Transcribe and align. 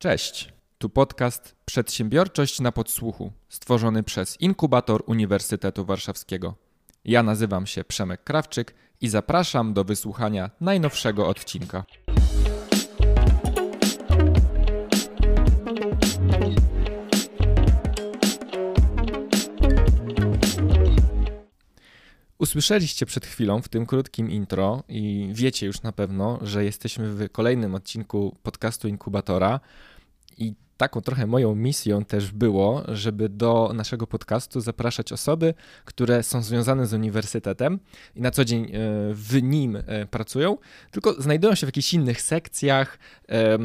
Cześć, 0.00 0.52
tu 0.78 0.88
podcast 0.88 1.54
Przedsiębiorczość 1.64 2.60
na 2.60 2.72
podsłuchu, 2.72 3.32
stworzony 3.48 4.02
przez 4.02 4.40
Inkubator 4.40 5.02
Uniwersytetu 5.06 5.84
Warszawskiego. 5.84 6.54
Ja 7.04 7.22
nazywam 7.22 7.66
się 7.66 7.84
Przemek 7.84 8.24
Krawczyk 8.24 8.74
i 9.00 9.08
zapraszam 9.08 9.74
do 9.74 9.84
wysłuchania 9.84 10.50
najnowszego 10.60 11.28
odcinka. 11.28 11.84
Usłyszeliście 22.38 23.06
przed 23.06 23.26
chwilą 23.26 23.62
w 23.62 23.68
tym 23.68 23.86
krótkim 23.86 24.30
intro 24.30 24.82
i 24.88 25.30
wiecie 25.32 25.66
już 25.66 25.82
na 25.82 25.92
pewno, 25.92 26.38
że 26.42 26.64
jesteśmy 26.64 27.14
w 27.14 27.28
kolejnym 27.32 27.74
odcinku 27.74 28.36
podcastu 28.42 28.88
Inkubatora. 28.88 29.60
I 30.36 30.54
taką 30.78 31.00
trochę 31.00 31.26
moją 31.26 31.54
misją 31.54 32.04
też 32.04 32.32
było, 32.32 32.82
żeby 32.88 33.28
do 33.28 33.72
naszego 33.74 34.06
podcastu 34.06 34.60
zapraszać 34.60 35.12
osoby, 35.12 35.54
które 35.84 36.22
są 36.22 36.42
związane 36.42 36.86
z 36.86 36.92
uniwersytetem 36.92 37.78
i 38.16 38.20
na 38.20 38.30
co 38.30 38.44
dzień 38.44 38.64
e, 38.64 38.68
w 39.12 39.42
nim 39.42 39.76
e, 39.76 40.06
pracują, 40.06 40.56
tylko 40.90 41.22
znajdują 41.22 41.54
się 41.54 41.66
w 41.66 41.68
jakichś 41.68 41.94
innych 41.94 42.22
sekcjach. 42.22 42.98
E, 43.28 43.58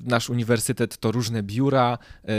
nasz 0.00 0.30
uniwersytet 0.30 0.96
to 0.96 1.12
różne 1.12 1.42
biura, 1.42 1.98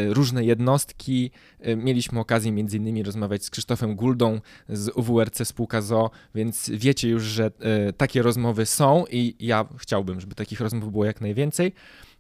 różne 0.09 0.43
jednostki. 0.45 1.31
Mieliśmy 1.77 2.19
okazję 2.19 2.51
między 2.51 2.77
innymi 2.77 3.03
rozmawiać 3.03 3.45
z 3.45 3.49
Krzysztofem 3.49 3.95
Guldą 3.95 4.41
z 4.69 4.97
UWRC 4.97 5.45
Spółka 5.45 5.81
ZO, 5.81 6.11
więc 6.35 6.69
wiecie 6.73 7.09
już, 7.09 7.23
że 7.23 7.51
takie 7.97 8.21
rozmowy 8.21 8.65
są 8.65 9.05
i 9.11 9.35
ja 9.39 9.65
chciałbym, 9.77 10.21
żeby 10.21 10.35
takich 10.35 10.59
rozmów 10.59 10.91
było 10.91 11.05
jak 11.05 11.21
najwięcej. 11.21 11.73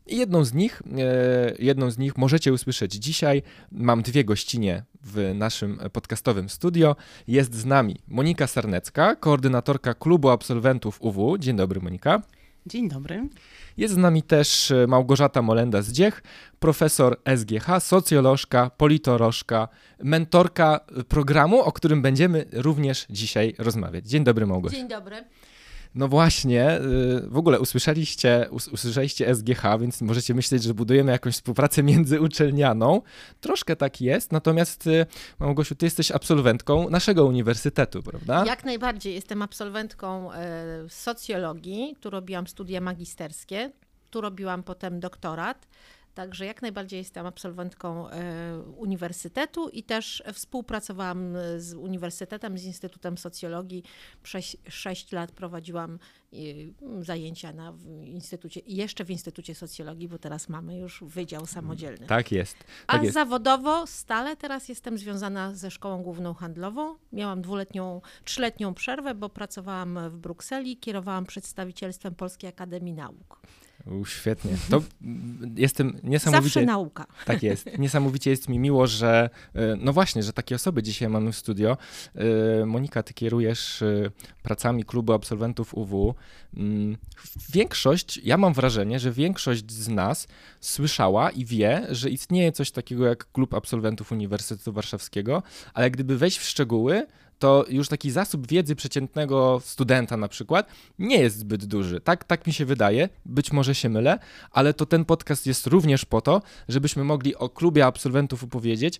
I 0.07 0.17
jedną 0.17 0.43
z 0.43 0.53
nich, 0.53 0.81
e, 0.97 1.55
jedną 1.59 1.91
z 1.91 1.97
nich 1.97 2.17
możecie 2.17 2.53
usłyszeć 2.53 2.93
dzisiaj. 2.93 3.41
Mam 3.71 4.01
dwie 4.01 4.25
gościnie 4.25 4.83
w 5.03 5.31
naszym 5.35 5.79
podcastowym 5.93 6.49
studio. 6.49 6.95
Jest 7.27 7.55
z 7.55 7.65
nami 7.65 7.95
Monika 8.07 8.47
Sarnecka, 8.47 9.15
koordynatorka 9.15 9.93
klubu 9.93 10.29
absolwentów 10.29 11.01
UW. 11.01 11.37
Dzień 11.37 11.55
dobry, 11.55 11.81
Monika. 11.81 12.21
Dzień 12.65 12.89
dobry. 12.89 13.29
Jest 13.77 13.93
z 13.93 13.97
nami 13.97 14.23
też 14.23 14.73
Małgorzata 14.87 15.41
Molenda 15.41 15.81
Zdziech, 15.81 16.23
profesor 16.59 17.17
SGH, 17.37 17.79
socjolożka, 17.79 18.69
politolożka, 18.77 19.67
mentorka 20.03 20.79
programu, 21.07 21.61
o 21.61 21.71
którym 21.71 22.01
będziemy 22.01 22.45
również 22.53 23.05
dzisiaj 23.09 23.55
rozmawiać. 23.57 24.05
Dzień 24.05 24.23
dobry, 24.23 24.45
Małgorzata. 24.45 24.79
Dzień 24.79 24.89
dobry. 24.89 25.23
No 25.97 26.07
właśnie, 26.07 26.79
y, 26.79 27.29
w 27.29 27.37
ogóle 27.37 27.59
usłyszeliście, 27.59 28.47
usłyszeliście 28.51 29.35
SGH, 29.35 29.63
więc 29.79 30.01
możecie 30.01 30.33
myśleć, 30.33 30.63
że 30.63 30.73
budujemy 30.73 31.11
jakąś 31.11 31.33
współpracę 31.33 31.83
międzyuczelnianą. 31.83 33.01
Troszkę 33.41 33.75
tak 33.75 34.01
jest, 34.01 34.31
natomiast 34.31 34.87
y, 34.87 35.05
Małgosiu, 35.39 35.75
ty 35.75 35.85
jesteś 35.85 36.11
absolwentką 36.11 36.89
naszego 36.89 37.25
uniwersytetu, 37.25 38.03
prawda? 38.03 38.43
Jak 38.45 38.63
najbardziej. 38.63 39.13
Jestem 39.13 39.41
absolwentką 39.41 40.33
e, 40.33 40.39
socjologii, 40.89 41.95
tu 41.99 42.09
robiłam 42.09 42.47
studia 42.47 42.81
magisterskie, 42.81 43.71
tu 44.09 44.21
robiłam 44.21 44.63
potem 44.63 44.99
doktorat. 44.99 45.67
Także 46.17 46.45
jak 46.45 46.61
najbardziej 46.61 46.97
jestem 46.97 47.25
absolwentką 47.25 48.09
e, 48.09 48.59
uniwersytetu 48.59 49.69
i 49.69 49.83
też 49.83 50.23
współpracowałam 50.33 51.33
z 51.57 51.73
uniwersytetem, 51.73 52.57
z 52.57 52.63
Instytutem 52.63 53.17
Socjologii. 53.17 53.83
Przez 54.23 54.57
6 54.69 55.11
lat 55.11 55.31
prowadziłam 55.31 55.99
e, 56.33 56.37
zajęcia 57.03 57.53
na 57.53 57.73
instytucie, 58.05 58.61
jeszcze 58.65 59.05
w 59.05 59.11
Instytucie 59.11 59.55
Socjologii, 59.55 60.07
bo 60.07 60.17
teraz 60.17 60.49
mamy 60.49 60.77
już 60.77 61.03
wydział 61.07 61.45
samodzielny. 61.45 62.07
Tak 62.07 62.31
jest. 62.31 62.57
Tak 62.87 63.01
A 63.01 63.03
jest. 63.03 63.13
zawodowo 63.13 63.87
stale 63.87 64.37
teraz 64.37 64.69
jestem 64.69 64.97
związana 64.97 65.55
ze 65.55 65.71
Szkołą 65.71 66.03
Główną 66.03 66.33
Handlową. 66.33 66.95
Miałam 67.13 67.41
dwuletnią, 67.41 68.01
trzyletnią 68.23 68.73
przerwę, 68.73 69.15
bo 69.15 69.29
pracowałam 69.29 69.99
w 70.09 70.17
Brukseli, 70.17 70.77
kierowałam 70.77 71.25
przedstawicielstwem 71.25 72.15
Polskiej 72.15 72.49
Akademii 72.49 72.93
Nauk. 72.93 73.41
U, 73.91 74.05
świetnie. 74.05 74.51
To 74.69 74.81
jestem 75.55 75.99
niesamowicie. 76.03 76.43
Zawsze 76.43 76.65
nauka. 76.65 77.05
Tak 77.25 77.43
jest. 77.43 77.77
Niesamowicie 77.77 78.29
jest 78.29 78.49
mi 78.49 78.59
miło, 78.59 78.87
że 78.87 79.29
e, 79.55 79.75
no 79.79 79.93
właśnie, 79.93 80.23
że 80.23 80.33
takie 80.33 80.55
osoby 80.55 80.83
dzisiaj 80.83 81.09
mamy 81.09 81.31
w 81.31 81.35
studio. 81.35 81.77
E, 82.15 82.65
Monika, 82.65 83.03
ty 83.03 83.13
kierujesz 83.13 83.81
e, 83.81 84.11
pracami 84.43 84.83
klubu 84.83 85.13
absolwentów 85.13 85.73
UW. 85.73 86.15
Mm, 86.53 86.97
większość, 87.49 88.17
ja 88.23 88.37
mam 88.37 88.53
wrażenie, 88.53 88.99
że 88.99 89.11
większość 89.11 89.71
z 89.71 89.87
nas 89.87 90.27
słyszała 90.59 91.29
i 91.29 91.45
wie, 91.45 91.87
że 91.89 92.09
istnieje 92.09 92.51
coś 92.51 92.71
takiego 92.71 93.05
jak 93.05 93.31
klub 93.31 93.53
absolwentów 93.53 94.11
Uniwersytetu 94.11 94.73
Warszawskiego, 94.73 95.43
ale 95.73 95.91
gdyby 95.91 96.17
wejść 96.17 96.37
w 96.37 96.43
szczegóły, 96.43 97.07
to 97.39 97.65
już 97.69 97.89
taki 97.89 98.11
zasób 98.11 98.47
wiedzy 98.47 98.75
przeciętnego 98.75 99.61
studenta 99.63 100.17
na 100.17 100.27
przykład 100.27 100.69
nie 100.99 101.19
jest 101.19 101.37
zbyt 101.37 101.65
duży. 101.65 102.01
Tak, 102.01 102.23
tak 102.23 102.47
mi 102.47 102.53
się 102.53 102.65
wydaje, 102.65 103.09
być 103.25 103.51
może 103.51 103.75
się 103.75 103.89
mylę, 103.89 104.19
ale 104.51 104.73
to 104.73 104.85
ten 104.85 105.05
podcast 105.05 105.47
jest 105.47 105.67
również 105.67 106.05
po 106.05 106.21
to, 106.21 106.41
żebyśmy 106.67 107.03
mogli 107.03 107.35
o 107.35 107.49
klubie 107.49 107.85
absolwentów 107.85 108.43
opowiedzieć, 108.43 108.99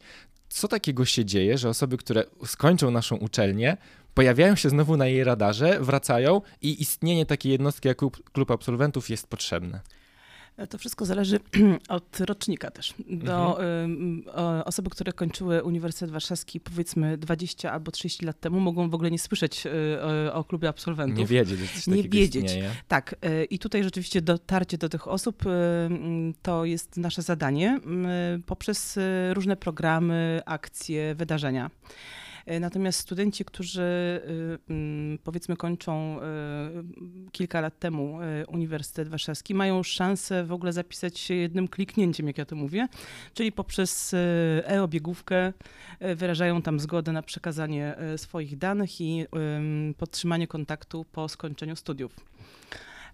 co 0.50 0.68
takiego 0.68 1.06
się 1.06 1.26
dzieje, 1.26 1.58
że 1.58 1.70
osoby, 1.70 1.98
które 1.98 2.24
skończą 2.46 2.92
naszą 2.92 3.16
uczelnię, 3.16 3.78
pojawiają 4.14 4.56
się 4.56 4.70
znowu 4.70 4.98
na 4.98 5.08
jej 5.08 5.24
radarze, 5.24 5.80
wracają 5.80 6.42
i 6.62 6.82
istnienie 6.82 7.26
takiej 7.26 7.52
jednostki 7.52 7.88
jak 7.88 7.98
klub 8.34 8.52
absolwentów 8.52 9.10
jest 9.10 9.28
potrzebne. 9.28 9.82
To 10.70 10.78
wszystko 10.78 11.06
zależy 11.06 11.40
od 11.90 12.20
rocznika 12.20 12.72
też. 12.72 12.94
Do 13.10 13.62
mhm. 13.62 14.24
y, 14.60 14.66
osoby, 14.66 14.90
które 14.90 15.14
kończyły 15.14 15.64
Uniwersytet 15.64 16.12
Warszawski 16.12 16.60
powiedzmy 16.60 17.18
20 17.18 17.72
albo 17.72 17.92
30 17.92 18.26
lat 18.26 18.40
temu 18.40 18.60
mogą 18.60 18.90
w 18.90 18.94
ogóle 18.94 19.12
nie 19.12 19.20
słyszeć 19.20 19.66
y, 19.66 19.72
o, 20.02 20.34
o 20.34 20.44
klubie 20.44 20.70
absolwentów. 20.70 21.20
Nie 21.20 21.26
wiedzieć, 21.26 21.88
Nie 21.88 22.04
wiedzieć. 22.04 22.46
Istnieje. 22.46 22.72
Tak. 22.88 23.16
Y, 23.26 23.46
I 23.46 23.60
tutaj 23.60 23.84
rzeczywiście 23.84 24.22
dotarcie 24.22 24.78
do 24.78 24.90
tych 24.90 25.08
osób 25.08 25.44
to 26.42 26.66
jest 26.66 26.98
nasze 26.98 27.22
zadanie 27.22 27.80
poprzez 28.46 29.00
różne 29.34 29.58
programy, 29.58 30.42
akcje, 30.46 31.16
wydarzenia. 31.16 31.70
E, 32.48 32.60
natomiast 32.60 33.00
studenci, 33.00 33.46
którzy 33.46 33.82
y, 33.82 34.74
mm, 34.74 35.18
powiedzmy 35.24 35.58
kończą 35.58 36.20
y, 36.20 36.22
kilka 37.32 37.62
lat 37.62 37.80
temu 37.80 38.22
y, 38.22 38.46
Uniwersytet 38.48 39.08
Warszawski, 39.08 39.54
mają 39.54 39.84
szansę 39.84 40.44
w 40.44 40.52
ogóle 40.52 40.74
zapisać 40.74 41.20
się 41.20 41.34
jednym 41.34 41.68
kliknięciem, 41.68 42.28
jak 42.28 42.38
ja 42.38 42.46
to 42.46 42.56
mówię, 42.56 42.88
czyli 43.34 43.52
poprzez 43.52 44.16
e-obiegówkę 44.64 45.54
wyrażają 46.16 46.62
tam 46.62 46.80
zgodę 46.80 47.12
na 47.12 47.22
przekazanie 47.22 47.96
swoich 48.18 48.58
danych 48.58 49.02
i 49.02 49.26
podtrzymanie 49.98 50.48
kontaktu 50.48 51.06
po 51.12 51.30
skończeniu 51.30 51.76
studiów. 51.76 52.16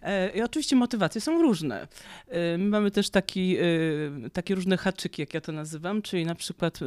E, 0.04 0.30
I 0.30 0.42
oczywiście 0.42 0.76
motywacje 0.76 1.22
są 1.22 1.42
różne. 1.42 1.88
E, 2.28 2.58
my 2.58 2.70
mamy 2.70 2.92
też 2.92 3.10
taki, 3.10 3.58
e, 3.58 3.64
takie 4.34 4.56
różne 4.56 4.78
haczyki, 4.78 5.22
jak 5.22 5.34
ja 5.34 5.42
to 5.42 5.52
nazywam, 5.52 6.02
czyli 6.02 6.26
na 6.26 6.36
przykład 6.36 6.80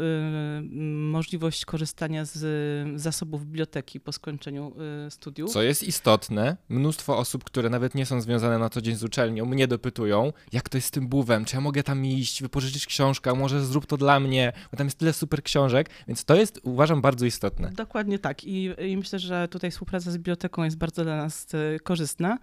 możliwość 0.95 1.65
korzystania 1.65 2.25
z 2.25 3.01
zasobów 3.01 3.47
biblioteki 3.47 4.01
po 4.01 4.13
skończeniu 4.13 4.73
studiów. 5.11 5.53
Co 5.53 5.63
jest 5.63 5.83
istotne, 5.83 6.57
mnóstwo 6.69 7.19
osób, 7.19 7.45
które 7.45 7.71
nawet 7.71 7.95
nie 7.95 8.07
są 8.07 8.21
związane 8.21 8.59
na 8.59 8.71
co 8.71 8.83
dzień 8.83 8.97
z 8.97 9.05
uczelnią, 9.05 9.47
mnie 9.47 9.69
dopytują, 9.69 10.33
jak 10.53 10.69
to 10.69 10.79
jest 10.79 10.89
z 10.89 10.91
tym 10.91 11.09
buwem, 11.09 11.45
czy 11.45 11.57
ja 11.57 11.61
mogę 11.61 11.83
tam 11.83 12.07
iść, 12.07 12.43
wypożyczyć 12.43 12.87
książkę, 12.87 13.35
może 13.35 13.65
zrób 13.65 13.87
to 13.87 13.97
dla 13.97 14.21
mnie, 14.21 14.53
bo 14.71 14.77
tam 14.77 14.87
jest 14.87 14.99
tyle 14.99 15.13
super 15.13 15.43
książek, 15.43 15.91
więc 16.09 16.25
to 16.25 16.35
jest, 16.35 16.61
uważam, 16.63 17.01
bardzo 17.01 17.27
istotne. 17.27 17.71
Dokładnie 17.71 18.19
tak 18.19 18.45
i, 18.45 18.71
i 18.79 18.97
myślę, 18.97 19.19
że 19.19 19.49
tutaj 19.49 19.71
współpraca 19.71 20.11
z 20.11 20.17
biblioteką 20.17 20.65
jest 20.65 20.77
bardzo 20.77 21.05
dla 21.05 21.17
nas 21.17 21.47
korzystna. 21.83 22.39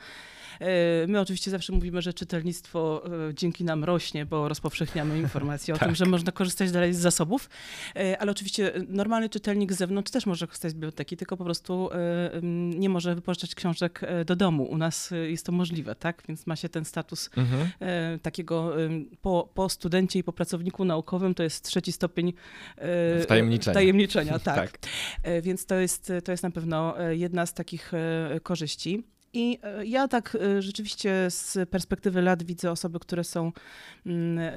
E, 0.60 1.08
my 1.08 1.20
oczywiście 1.20 1.52
zawsze 1.52 1.74
mówimy, 1.74 2.02
że 2.02 2.14
czytelnictwo 2.14 3.04
e, 3.30 3.34
dzięki 3.34 3.64
nam 3.64 3.84
rośnie, 3.84 4.26
bo 4.26 4.50
rozpowszechniamy 4.50 5.20
informacje 5.20 5.74
o 5.74 5.78
tak. 5.78 5.88
tym, 5.88 5.96
że 5.96 6.06
można 6.06 6.32
korzystać 6.32 6.72
dalej 6.72 6.94
z 6.94 6.98
zasobów, 6.98 7.50
e, 7.96 8.18
ale 8.20 8.32
oczywiście 8.32 8.74
normalny 8.88 9.30
czytelnik 9.30 9.74
z 9.74 9.78
zewnątrz 9.78 10.12
też 10.12 10.26
może 10.26 10.48
korzystać 10.48 10.72
z 10.72 10.74
biblioteki, 10.74 11.18
tylko 11.18 11.38
po 11.38 11.44
prostu 11.44 11.90
nie 12.76 12.90
może 12.90 13.16
wypożyczać 13.16 13.56
książek 13.56 14.02
do 14.26 14.36
domu. 14.36 14.64
U 14.64 14.78
nas 14.78 15.14
jest 15.28 15.46
to 15.46 15.52
możliwe, 15.52 15.96
tak? 15.96 16.24
Więc 16.28 16.48
ma 16.48 16.56
się 16.56 16.70
ten 16.70 16.86
status 16.86 17.30
mhm. 17.38 17.70
takiego 18.20 18.74
po, 19.22 19.50
po 19.54 19.70
studencie 19.70 20.20
i 20.20 20.24
po 20.24 20.34
pracowniku 20.34 20.86
naukowym, 20.86 21.36
to 21.36 21.44
jest 21.44 21.64
trzeci 21.64 21.92
stopień 21.92 22.34
wtajemniczenia. 23.24 23.74
wtajemniczenia 23.74 24.40
tak. 24.54 24.78
tak. 24.78 24.92
Więc 25.42 25.66
to 25.66 25.76
jest, 25.76 26.14
to 26.24 26.32
jest 26.32 26.44
na 26.44 26.52
pewno 26.52 26.96
jedna 27.12 27.46
z 27.46 27.54
takich 27.54 27.92
korzyści. 28.44 29.04
I 29.34 29.60
e, 29.64 29.86
ja 29.86 30.08
tak 30.08 30.38
e, 30.42 30.62
rzeczywiście 30.62 31.26
z 31.30 31.70
perspektywy 31.70 32.22
lat 32.22 32.44
widzę 32.44 32.72
osoby, 32.72 33.00
które 33.00 33.24
są 33.24 33.52
mm, 34.06 34.40
e, 34.40 34.54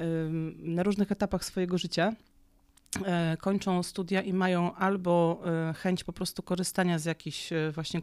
na 0.69 0.83
różnych 0.83 1.11
etapach 1.11 1.45
swojego 1.45 1.77
życia. 1.77 2.13
kończą 3.39 3.83
studia 3.83 4.21
i 4.21 4.33
mają 4.33 4.75
albo 4.75 5.41
chęć 5.75 6.03
po 6.03 6.13
prostu 6.13 6.43
korzystania 6.43 6.99
z 6.99 7.05
jakichś 7.05 7.49
właśnie 7.71 8.01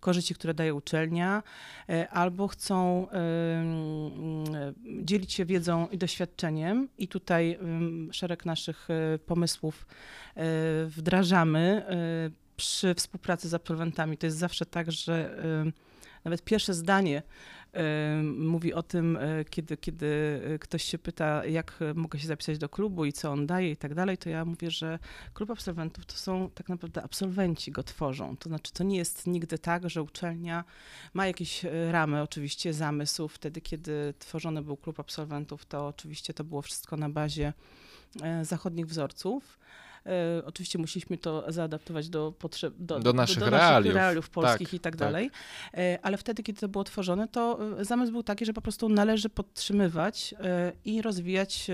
korzyści, 0.00 0.34
które 0.34 0.54
daje 0.54 0.74
uczelnia, 0.74 1.42
albo 2.10 2.48
chcą 2.48 3.08
mm, 3.08 4.44
dzielić 5.04 5.32
się 5.32 5.44
wiedzą 5.44 5.88
i 5.88 5.98
doświadczeniem 5.98 6.88
i 6.98 7.08
tutaj 7.08 7.58
mm, 7.60 8.12
szereg 8.12 8.44
naszych 8.46 8.88
pomysłów 9.26 9.86
wdrażamy 10.86 11.86
przy 12.56 12.94
współpracy 12.94 13.48
z 13.48 13.54
absolwentami. 13.54 14.18
To 14.18 14.26
jest 14.26 14.38
zawsze 14.38 14.66
tak, 14.66 14.92
że 14.92 15.42
nawet 16.24 16.42
pierwsze 16.42 16.74
zdanie 16.74 17.22
mówi 18.22 18.74
o 18.74 18.82
tym, 18.82 19.16
e, 19.16 19.44
kiedy, 19.44 19.76
kiedy 19.76 20.40
ktoś 20.60 20.84
się 20.84 20.98
pyta, 20.98 21.46
jak 21.46 21.78
mogę 21.94 22.18
się 22.18 22.26
zapisać 22.28 22.58
do 22.58 22.68
klubu 22.68 23.04
i 23.04 23.12
co 23.12 23.32
on 23.32 23.46
daje 23.46 23.70
i 23.70 23.76
tak 23.76 23.94
dalej, 23.94 24.18
to 24.18 24.28
ja 24.28 24.44
mówię, 24.44 24.70
że 24.70 24.98
klub 25.34 25.50
absolwentów 25.50 26.06
to 26.06 26.14
są 26.14 26.50
tak 26.50 26.68
naprawdę 26.68 27.02
absolwenci 27.02 27.72
go 27.72 27.82
tworzą. 27.82 28.36
To 28.36 28.48
znaczy, 28.48 28.72
to 28.72 28.84
nie 28.84 28.96
jest 28.96 29.26
nigdy 29.26 29.58
tak, 29.58 29.90
że 29.90 30.02
uczelnia 30.02 30.64
ma 31.14 31.26
jakieś 31.26 31.64
e, 31.64 31.92
ramy, 31.92 32.22
oczywiście 32.22 32.72
zamysł. 32.72 33.28
Wtedy, 33.28 33.60
kiedy 33.60 34.14
tworzony 34.18 34.62
był 34.62 34.76
klub 34.76 35.00
absolwentów, 35.00 35.66
to 35.66 35.86
oczywiście 35.86 36.34
to 36.34 36.44
było 36.44 36.62
wszystko 36.62 36.96
na 36.96 37.08
bazie 37.08 37.52
zachodnich 38.42 38.86
wzorców. 38.86 39.58
E, 40.06 40.44
Oczywiście 40.44 40.78
musieliśmy 40.78 41.18
to 41.18 41.52
zaadaptować 41.52 42.08
do 42.08 42.32
potrzeb, 42.38 42.74
do, 42.78 43.00
Do 43.00 43.12
naszych 43.12 43.46
realiów. 43.46 43.94
realiów 43.94 44.30
polskich 44.30 44.68
Tak, 44.68 44.74
i 44.74 44.80
tak 44.80 44.92
tak. 44.96 45.00
dalej. 45.00 45.30
E, 45.74 45.98
Ale 46.02 46.16
wtedy, 46.16 46.42
kiedy 46.42 46.60
to 46.60 46.68
było 46.68 46.84
tworzone, 46.84 47.28
to 47.28 47.58
e, 47.80 47.84
zamysł 47.84 48.12
był 48.12 48.22
taki, 48.22 48.46
że 48.46 48.52
po 48.52 48.60
prostu 48.60 48.88
należy 48.88 49.28
podtrzymywać 49.28 50.34
e, 50.40 50.72
i 50.84 51.02
rozwijać 51.02 51.66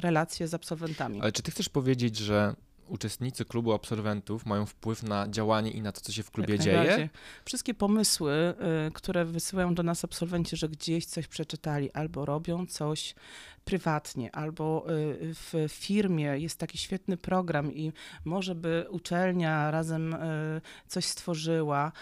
relacje 0.00 0.48
z 0.48 0.54
absolwentami. 0.54 1.20
Ale 1.20 1.32
czy 1.32 1.42
ty 1.42 1.50
chcesz 1.50 1.68
powiedzieć, 1.68 2.16
że 2.16 2.54
uczestnicy 2.88 3.44
klubu 3.44 3.72
absolwentów 3.72 4.46
mają 4.46 4.66
wpływ 4.66 5.02
na 5.02 5.28
działanie 5.28 5.70
i 5.70 5.82
na 5.82 5.92
to, 5.92 6.00
co 6.00 6.12
się 6.12 6.22
w 6.22 6.30
klubie 6.30 6.54
Jak 6.54 6.62
dzieje? 6.62 7.08
Wszystkie 7.44 7.74
pomysły, 7.74 8.54
y, 8.88 8.90
które 8.92 9.24
wysyłają 9.24 9.74
do 9.74 9.82
nas 9.82 10.04
absolwenci, 10.04 10.56
że 10.56 10.68
gdzieś 10.68 11.06
coś 11.06 11.26
przeczytali, 11.26 11.92
albo 11.92 12.24
robią 12.24 12.66
coś 12.66 13.14
prywatnie, 13.64 14.36
albo 14.36 14.86
y, 14.90 15.34
w 15.34 15.68
firmie 15.68 16.38
jest 16.38 16.58
taki 16.58 16.78
świetny 16.78 17.16
program 17.16 17.72
i 17.72 17.92
może 18.24 18.54
by 18.54 18.86
uczelnia 18.90 19.70
razem 19.70 20.14
y, 20.14 20.18
coś 20.86 21.04
stworzyła, 21.04 21.92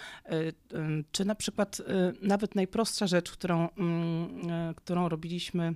czy 1.12 1.24
na 1.24 1.34
przykład 1.34 1.82
nawet 2.22 2.54
najprostsza 2.54 3.06
rzecz, 3.06 3.32
którą, 3.32 3.68
mm, 3.68 4.74
którą 4.74 5.08
robiliśmy 5.08 5.74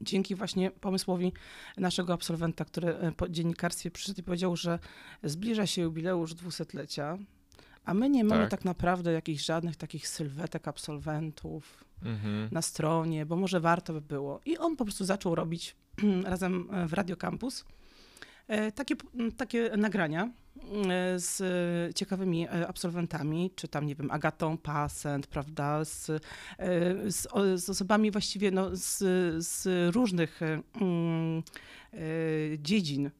dzięki 0.00 0.34
właśnie 0.34 0.70
pomysłowi 0.70 1.32
naszego 1.76 2.12
absolwenta, 2.12 2.64
który 2.64 2.88
e, 2.88 3.12
po 3.12 3.28
dziennikarstwie 3.28 3.90
przyszedł 3.90 4.20
i 4.20 4.22
powiedział, 4.22 4.56
że 4.56 4.78
zbliża 5.22 5.66
się 5.66 5.82
jubileusz 5.82 6.34
dwusetlecia, 6.34 7.18
a 7.84 7.94
my 7.94 8.10
nie 8.10 8.24
mamy 8.24 8.42
Tak. 8.42 8.50
tak 8.50 8.64
naprawdę 8.64 9.12
jakichś 9.12 9.44
żadnych 9.44 9.76
takich 9.76 10.08
sylwetek 10.08 10.68
absolwentów 10.68 11.84
Mhm. 12.04 12.48
na 12.52 12.62
stronie, 12.62 13.26
bo 13.26 13.36
może 13.36 13.60
warto 13.60 13.92
by 13.92 14.00
było. 14.00 14.40
I 14.44 14.58
on 14.58 14.76
po 14.76 14.84
prostu 14.84 15.04
zaczął 15.04 15.34
robić 15.34 15.76
razem 16.24 16.68
e, 16.72 16.86
w 16.86 16.92
Radio 16.92 17.16
Campus 17.16 17.64
e, 18.48 18.72
takie, 18.72 18.94
takie 19.36 19.70
nagrania 19.76 20.30
z 21.16 21.40
e, 21.40 21.94
ciekawymi 21.94 22.46
e, 22.48 22.68
absolwentami, 22.68 23.50
czy 23.56 23.68
tam, 23.68 23.86
nie 23.86 23.94
wiem, 23.94 24.10
Agatą 24.10 24.58
Pasent, 24.58 25.26
prawda, 25.26 25.84
z, 25.84 26.10
e, 26.10 26.20
z, 27.10 27.28
z 27.64 27.70
osobami 27.70 28.10
właściwie 28.10 28.50
no, 28.50 28.70
z, 28.72 28.98
z 29.46 29.66
różnych 29.94 30.40
mm, 30.42 31.42
dziedzin, 32.58 33.06
e, 33.06 33.10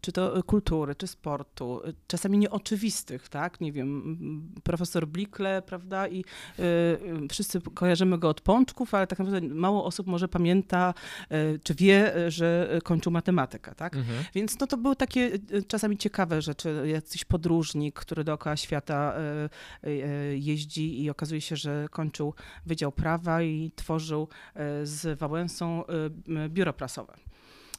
czy 0.00 0.12
to 0.12 0.42
kultury, 0.42 0.94
czy 0.94 1.06
sportu, 1.06 1.80
e, 1.84 1.92
czasami 2.06 2.38
nieoczywistych, 2.38 3.28
tak, 3.28 3.60
nie 3.60 3.72
wiem, 3.72 4.18
profesor 4.62 5.08
Blikle, 5.08 5.62
prawda, 5.62 6.08
i 6.08 6.24
e, 6.58 6.62
e, 6.62 6.98
wszyscy 7.30 7.60
kojarzymy 7.60 8.18
go 8.18 8.28
od 8.28 8.40
pączków, 8.40 8.94
ale 8.94 9.06
tak 9.06 9.18
naprawdę 9.18 9.48
mało 9.48 9.84
osób 9.84 10.06
może 10.06 10.28
pamięta, 10.28 10.94
e, 11.28 11.58
czy 11.58 11.74
wie, 11.74 12.16
e, 12.16 12.30
że 12.30 12.78
kończył 12.84 13.12
matematykę, 13.12 13.74
tak. 13.74 13.96
Mhm. 13.96 14.24
Więc 14.34 14.60
no 14.60 14.66
to 14.66 14.76
były 14.76 14.96
takie 14.96 15.38
e, 15.52 15.62
czasami 15.62 15.98
ciekawe 15.98 16.42
rzeczy. 16.42 16.82
Jakiś 16.86 17.24
podróżnik, 17.24 17.94
który 17.94 18.24
dookoła 18.24 18.56
świata 18.56 19.14
e, 19.14 19.48
e, 19.82 20.36
jeździ 20.36 21.02
i 21.02 21.10
okazuje 21.10 21.40
się, 21.40 21.56
że 21.56 21.86
kończył 21.90 22.34
Wydział 22.66 22.92
Prawa 22.92 23.42
i 23.42 23.72
tworzył 23.76 24.28
e, 24.54 24.86
z 24.86 25.18
Wałęsą 25.18 25.84
e, 25.86 26.48
biuro 26.48 26.72
prasowe. 26.72 27.16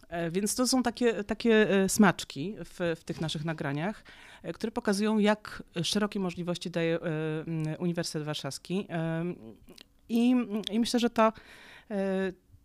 E, 0.10 0.32
Więc 0.32 0.56
to 0.56 0.68
są 0.68 0.84
takie, 0.84 1.24
takie 1.24 1.70
e, 1.70 1.90
smaczki 1.90 2.56
w, 2.58 2.96
w 3.00 3.04
tych 3.04 3.22
naszych 3.22 3.46
nagraniach, 3.46 4.04
e, 4.44 4.54
które 4.54 4.72
pokazują, 4.72 5.18
jak 5.18 5.64
szerokie 5.84 6.20
możliwości 6.20 6.70
daje 6.70 7.00
Uniwersytet 7.80 8.24
Warszawski. 8.24 8.88
I, 10.10 10.36
i 10.72 10.80
myślę, 10.80 11.00
że 11.00 11.10
to, 11.10 11.34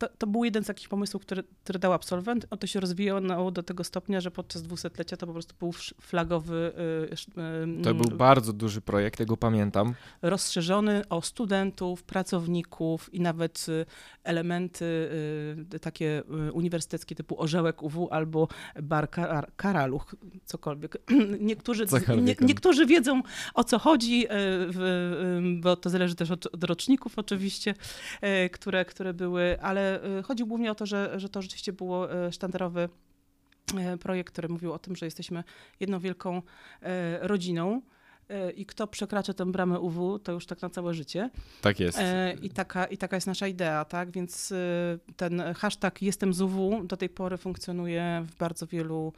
to, 0.02 0.08
to 0.18 0.26
był 0.26 0.44
jeden 0.44 0.64
z 0.64 0.66
takich 0.66 0.88
pomysłów, 0.88 1.22
który, 1.22 1.42
który 1.64 1.78
dał 1.78 1.92
absolwent. 1.92 2.46
O 2.50 2.56
to 2.56 2.66
się 2.66 2.80
rozwijało 2.80 3.50
do 3.50 3.62
tego 3.62 3.84
stopnia, 3.84 4.20
że 4.20 4.30
podczas 4.30 4.62
dwusetlecia 4.62 5.16
to 5.16 5.26
po 5.26 5.32
prostu 5.32 5.54
był 5.58 5.72
flagowy, 6.00 6.72
sz- 7.10 7.38
e, 7.78 7.82
To 7.82 7.94
był 7.94 8.16
bardzo 8.16 8.52
duży 8.52 8.80
projekt, 8.80 9.20
ja 9.20 9.26
go 9.26 9.36
pamiętam. 9.36 9.94
rozszerzony 10.22 11.02
o 11.08 11.22
studentów, 11.22 12.02
pracowników 12.02 13.14
i 13.14 13.20
nawet 13.20 13.66
y, 13.68 13.86
elementy 14.24 14.84
y, 15.74 15.78
takie 15.80 16.22
y, 16.48 16.52
uniwersyteckie 16.52 17.14
typu 17.14 17.42
orzełek 17.42 17.82
UW 17.82 18.08
albo 18.10 18.48
bar 18.82 19.10
kar 19.10 19.50
karaluch, 19.56 20.14
cokolwiek. 20.44 20.96
Niektórzy, 21.40 21.86
nie, 22.22 22.34
niektórzy 22.40 22.86
wiedzą 22.86 23.22
o 23.54 23.64
co 23.64 23.78
chodzi, 23.78 24.26
y, 24.26 24.32
y, 24.32 25.60
bo 25.60 25.76
to 25.76 25.90
zależy 25.90 26.14
też 26.14 26.30
od, 26.30 26.46
od 26.46 26.64
roczników 26.64 27.12
oczywiście, 27.18 27.74
y, 28.46 28.50
które, 28.50 28.84
które 28.84 29.14
były, 29.14 29.60
ale 29.60 29.91
y, 30.18 30.22
chodzi 30.22 30.44
głównie 30.44 30.70
o 30.70 30.74
to, 30.74 30.86
że, 30.86 31.20
że 31.20 31.28
to 31.28 31.42
rzeczywiście 31.42 31.72
było 31.72 32.26
y, 32.26 32.32
sztandarowy 32.32 32.88
y, 33.94 33.98
projekt, 33.98 34.32
który 34.32 34.48
mówił 34.48 34.72
o 34.72 34.78
tym, 34.78 34.96
że 34.96 35.06
jesteśmy 35.06 35.44
jedną 35.80 36.00
wielką 36.00 36.42
rodziną. 37.20 37.82
I 38.56 38.66
kto 38.66 38.86
przekracza 38.86 39.34
tę 39.34 39.52
bramę 39.52 39.80
UW, 39.80 40.18
to 40.18 40.32
już 40.32 40.46
tak 40.46 40.62
na 40.62 40.70
całe 40.70 40.94
życie. 40.94 41.30
Tak 41.60 41.80
jest. 41.80 41.98
I 42.42 42.50
taka, 42.50 42.84
I 42.84 42.96
taka 42.96 43.16
jest 43.16 43.26
nasza 43.26 43.46
idea, 43.46 43.84
tak? 43.84 44.10
Więc 44.10 44.52
ten 45.16 45.42
hashtag 45.56 46.02
Jestem 46.02 46.34
z 46.34 46.40
UW 46.40 46.84
do 46.84 46.96
tej 46.96 47.08
pory 47.08 47.36
funkcjonuje 47.36 48.24
w 48.26 48.36
bardzo 48.36 48.66
wielu. 48.66 49.12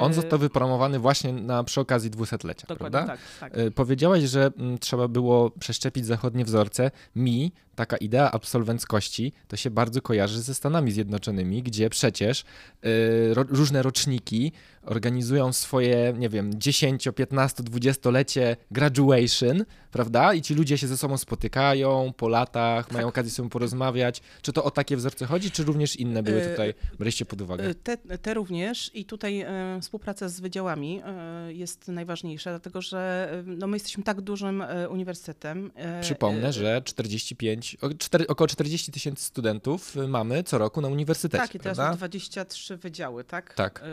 On 0.00 0.12
został 0.12 0.38
wypromowany 0.38 0.98
właśnie 0.98 1.32
na, 1.32 1.64
przy 1.64 1.80
okazji 1.80 2.10
dwusetlecia, 2.10 2.66
Dokładnie 2.68 2.98
prawda? 2.98 3.16
tak. 3.40 3.52
tak. 3.52 3.74
Powiedziałaś, 3.74 4.22
że 4.22 4.50
mm, 4.58 4.78
trzeba 4.78 5.08
było 5.08 5.50
przeszczepić 5.50 6.06
zachodnie 6.06 6.44
wzorce. 6.44 6.90
Mi 7.16 7.52
taka 7.74 7.96
idea 7.96 8.30
absolwenckości 8.32 9.32
to 9.48 9.56
się 9.56 9.70
bardzo 9.70 10.02
kojarzy 10.02 10.42
ze 10.42 10.54
Stanami 10.54 10.92
Zjednoczonymi, 10.92 11.62
gdzie 11.62 11.90
przecież 11.90 12.44
e, 12.82 13.34
ro, 13.34 13.44
różne 13.48 13.82
roczniki 13.82 14.52
organizują 14.82 15.52
swoje, 15.52 16.14
nie 16.18 16.28
wiem, 16.28 16.50
10, 16.60 17.08
15, 17.16 17.62
20-lecie 17.62 18.56
graduation, 18.70 19.64
prawda? 19.94 20.34
I 20.34 20.42
ci 20.42 20.54
ludzie 20.54 20.78
się 20.78 20.86
ze 20.86 20.96
sobą 20.96 21.18
spotykają 21.18 22.12
po 22.16 22.28
latach, 22.28 22.90
mają 22.90 23.08
okazję 23.08 23.32
sobie 23.32 23.48
porozmawiać. 23.48 24.20
Czy 24.42 24.52
to 24.52 24.64
o 24.64 24.70
takie 24.70 24.96
wzorce 24.96 25.26
chodzi, 25.26 25.50
czy 25.50 25.64
również 25.64 25.96
inne 25.96 26.22
były 26.22 26.42
E, 26.42 26.50
tutaj, 26.50 26.74
braliście 26.98 27.24
pod 27.24 27.40
uwagę? 27.40 27.64
E, 27.64 27.74
Te, 27.74 27.96
te 27.96 28.34
również 28.34 28.90
i 28.94 29.04
tutaj 29.04 29.40
e, 29.40 29.78
współpraca 29.80 30.28
z 30.28 30.40
wydziałami 30.40 31.02
jest 31.48 31.88
najważniejsza, 31.88 32.50
dlatego 32.50 32.82
że 32.82 33.30
no, 33.46 33.66
my 33.66 33.76
jesteśmy 33.76 34.04
tak 34.04 34.20
dużym 34.20 34.64
uniwersytetem. 34.90 35.70
Przypomnę, 36.00 36.52
że 36.52 36.82
45, 36.84 37.76
o, 37.80 37.88
cztery, 37.98 38.26
około 38.26 38.48
40 38.48 38.92
tysięcy 38.92 39.24
studentów 39.24 39.96
mamy 40.08 40.42
co 40.42 40.58
roku 40.58 40.80
na 40.80 40.88
uniwersytecie, 40.88 41.42
Tak, 41.42 41.54
i 41.54 41.58
teraz 41.58 41.76
prawda? 41.76 41.92
są 41.92 41.96
23 41.96 42.76
wydziały, 42.76 43.24
tak? 43.24 43.54
Tak. 43.54 43.84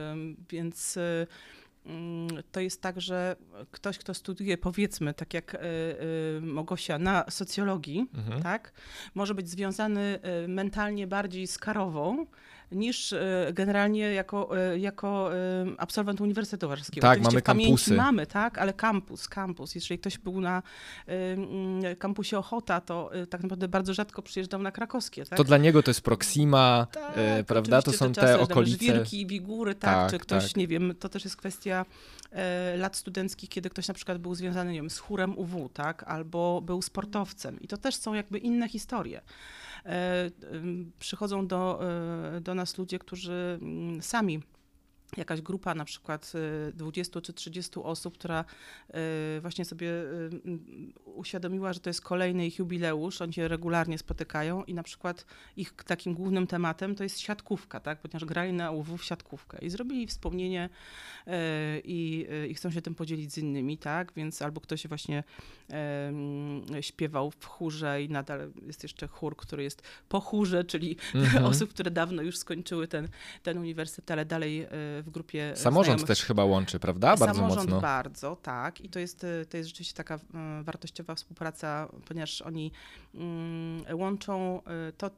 Więc 0.49 0.97
to 2.51 2.59
jest 2.59 2.81
tak, 2.81 3.01
że 3.01 3.35
ktoś, 3.71 3.97
kto 3.97 4.13
studiuje, 4.13 4.57
powiedzmy, 4.57 5.13
tak 5.13 5.33
jak 5.33 5.53
y, 5.53 5.57
y, 6.37 6.41
Mogosia, 6.41 6.99
na 6.99 7.25
socjologii, 7.29 8.05
Mhm. 8.17 8.41
tak, 8.43 8.71
może 9.15 9.35
być 9.35 9.49
związany 9.49 10.19
y, 10.43 10.47
mentalnie 10.47 11.07
bardziej 11.07 11.47
z 11.47 11.57
karową, 11.57 12.25
niż 12.71 13.11
y, 13.11 13.19
generalnie 13.53 14.13
jako, 14.13 14.57
y, 14.73 14.79
jako 14.79 15.35
y, 15.35 15.37
absolwent 15.77 16.21
Uniwersytetu 16.21 16.69
Warszawskiego. 16.69 17.01
Tak, 17.01 17.19
Oczywiście 17.19 17.31
mamy 17.31 17.41
kampusy. 17.41 17.93
Mamy, 17.93 18.27
tak, 18.27 18.57
ale 18.57 18.73
kampus, 18.73 19.27
kampus. 19.27 19.75
Jeżeli 19.75 19.99
ktoś 19.99 20.17
był 20.17 20.41
na 20.41 20.63
mm, 21.07 21.95
kampusie 21.95 22.37
Ochota, 22.37 22.81
to 22.81 23.11
tak 23.29 23.43
naprawdę 23.43 23.67
bardzo 23.67 23.93
rzadko 23.93 24.21
przyjeżdżał 24.21 24.61
na 24.61 24.71
krakowskie, 24.71 25.25
tak? 25.25 25.37
To 25.37 25.43
dla 25.43 25.57
niego 25.57 25.83
to 25.83 25.89
jest 25.91 26.01
Proxima, 26.01 26.87
Tak, 26.91 27.11
e, 27.15 27.43
prawda? 27.43 27.81
To 27.81 27.93
są 27.93 28.13
te 28.13 28.39
okolice. 28.39 28.85
Żwirki, 28.85 29.25
Bigury, 29.25 29.75
tak, 29.75 29.81
Tak, 29.81 30.11
czy 30.11 30.19
ktoś, 30.19 30.47
tak. 30.47 30.55
nie 30.55 30.67
wiem, 30.67 30.95
to 30.99 31.09
też 31.09 31.23
jest 31.23 31.35
kwestia 31.35 31.85
e, 32.31 32.77
lat 32.77 32.95
studenckich, 32.95 33.49
kiedy 33.49 33.69
ktoś 33.69 33.87
na 33.87 33.93
przykład 33.93 34.17
był 34.17 34.35
związany, 34.35 34.71
nie 34.71 34.79
wiem, 34.79 34.89
z 34.89 34.97
chórem 34.97 35.37
UW, 35.37 35.69
tak, 35.73 36.03
albo 36.03 36.61
był 36.61 36.81
sportowcem 36.81 37.59
i 37.61 37.67
to 37.67 37.77
też 37.77 37.95
są 37.95 38.13
jakby 38.13 38.37
inne 38.37 38.69
historie. 38.69 39.21
E, 39.85 40.31
przychodzą 40.99 41.47
do, 41.47 41.79
e, 42.37 42.41
do 42.41 42.55
nas 42.55 42.77
ludzie, 42.77 42.99
którzy 42.99 43.59
sami 44.01 44.41
jakaś 45.17 45.41
grupa 45.41 45.75
na 45.75 45.85
przykład 45.85 46.33
20 46.73 47.19
y, 47.19 47.21
czy 47.21 47.33
30 47.33 47.79
osób, 47.79 48.17
która 48.17 48.45
y, 49.37 49.41
właśnie 49.41 49.65
sobie 49.65 49.87
y, 49.87 50.29
uświadomiła, 51.05 51.73
że 51.73 51.79
to 51.79 51.89
jest 51.89 52.01
kolejny 52.01 52.47
ich 52.47 52.59
jubileusz, 52.59 53.21
oni 53.21 53.33
się 53.33 53.47
regularnie 53.47 53.97
spotykają 53.97 54.63
i 54.63 54.73
na 54.73 54.83
przykład 54.83 55.25
ich 55.57 55.73
takim 55.73 56.13
głównym 56.13 56.47
tematem 56.47 56.95
to 56.95 57.03
jest 57.03 57.19
siatkówka, 57.19 57.79
tak? 57.79 58.01
ponieważ 58.01 58.25
grali 58.25 58.53
na 58.53 58.71
UW 58.71 58.97
w 58.97 59.03
siatkówkę 59.03 59.57
i 59.61 59.69
zrobili 59.69 60.07
wspomnienie 60.07 60.69
i, 61.83 62.27
i 62.49 62.53
chcą 62.53 62.71
się 62.71 62.81
tym 62.81 62.95
podzielić 62.95 63.33
z 63.33 63.37
innymi, 63.37 63.77
tak? 63.77 64.13
Więc 64.15 64.41
albo 64.41 64.61
ktoś 64.61 64.87
właśnie 64.87 65.23
śpiewał 66.81 67.31
w 67.31 67.45
chórze 67.45 68.03
i 68.03 68.09
nadal 68.09 68.51
jest 68.67 68.83
jeszcze 68.83 69.07
chór, 69.07 69.37
który 69.37 69.63
jest 69.63 69.81
po 70.09 70.19
chórze, 70.19 70.63
czyli 70.63 70.97
mhm. 71.15 71.45
osób, 71.51 71.69
które 71.69 71.91
dawno 71.91 72.21
już 72.21 72.37
skończyły 72.37 72.87
ten, 72.87 73.07
ten 73.43 73.57
uniwersytet, 73.57 74.11
ale 74.11 74.25
dalej 74.25 74.67
w 75.03 75.09
grupie 75.09 75.53
Samorząd 75.55 75.85
znajomych. 75.85 76.07
też 76.07 76.25
chyba 76.25 76.45
łączy, 76.45 76.79
prawda? 76.79 77.17
Bardzo 77.17 77.39
Samorząd 77.39 77.69
mocno. 77.69 77.81
bardzo, 77.81 78.35
tak. 78.35 78.81
I 78.81 78.89
to 78.89 78.99
jest, 78.99 79.25
to 79.49 79.57
jest 79.57 79.69
rzeczywiście 79.69 79.93
taka 79.93 80.19
mm, 80.33 80.63
wartościowa 80.63 81.15
współpraca, 81.15 81.87
ponieważ 82.07 82.41
oni 82.41 82.71
mm, 83.15 83.99
łączą 83.99 84.61
y, 84.89 84.93
to, 84.93 85.11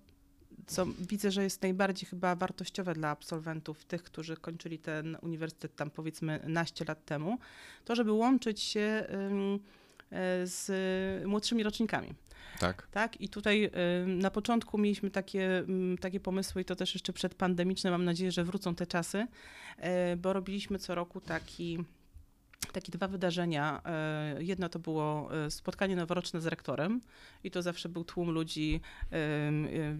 co 0.68 0.86
widzę, 0.86 1.32
że 1.32 1.44
jest 1.44 1.62
najbardziej 1.62 2.10
chyba 2.10 2.36
wartościowe 2.36 2.94
dla 2.94 3.10
absolwentów, 3.10 3.86
tych, 3.86 4.04
którzy 4.04 4.38
kończyli 4.38 4.80
ten 4.80 5.18
uniwersytet 5.22 5.75
tam 5.75 5.90
powiedzmy 5.90 6.40
naście 6.48 6.86
lat 6.86 7.06
temu, 7.06 7.38
to 7.86 7.96
żeby 7.96 8.12
łączyć 8.12 8.62
się 8.62 9.06
z 10.44 10.72
młodszymi 11.28 11.63
rocznikami. 11.63 12.13
Tak. 12.60 12.88
tak. 12.92 13.22
I 13.22 13.30
tutaj 13.30 13.72
na 14.06 14.32
początku 14.32 14.78
mieliśmy 14.78 15.12
takie, 15.12 15.64
takie 16.02 16.20
pomysły 16.20 16.62
i 16.62 16.66
to 16.66 16.76
też 16.76 16.94
jeszcze 16.94 17.14
przedpandemiczne. 17.14 17.92
Mam 17.92 18.06
nadzieję, 18.06 18.32
że 18.32 18.44
wrócą 18.44 18.76
te 18.76 18.88
czasy, 18.88 19.28
e, 19.78 20.16
bo 20.16 20.34
robiliśmy 20.34 20.80
co 20.80 20.96
roku 20.96 21.22
taki 21.22 21.80
takie 22.72 22.91
dwa 22.91 23.08
wydarzenia. 23.08 23.82
E, 23.86 24.43
jedno 24.43 24.70
to 24.70 24.79
było 24.79 25.29
e, 25.46 25.51
spotkanie 25.51 25.96
noworoczne 25.96 26.41
z 26.41 26.46
rektorem 26.46 27.01
i 27.43 27.51
to 27.51 27.62
zawsze 27.62 27.89
był 27.89 28.03
tłum 28.03 28.29
ludzi, 28.29 28.82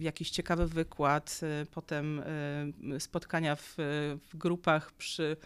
jakiś 0.00 0.30
ciekawy 0.30 0.66
wykład, 0.66 1.40
potem 1.70 2.22
spotkania 2.98 3.56
w, 3.56 3.74
w 4.32 4.36
grupach 4.36 4.92
przy 4.92 5.36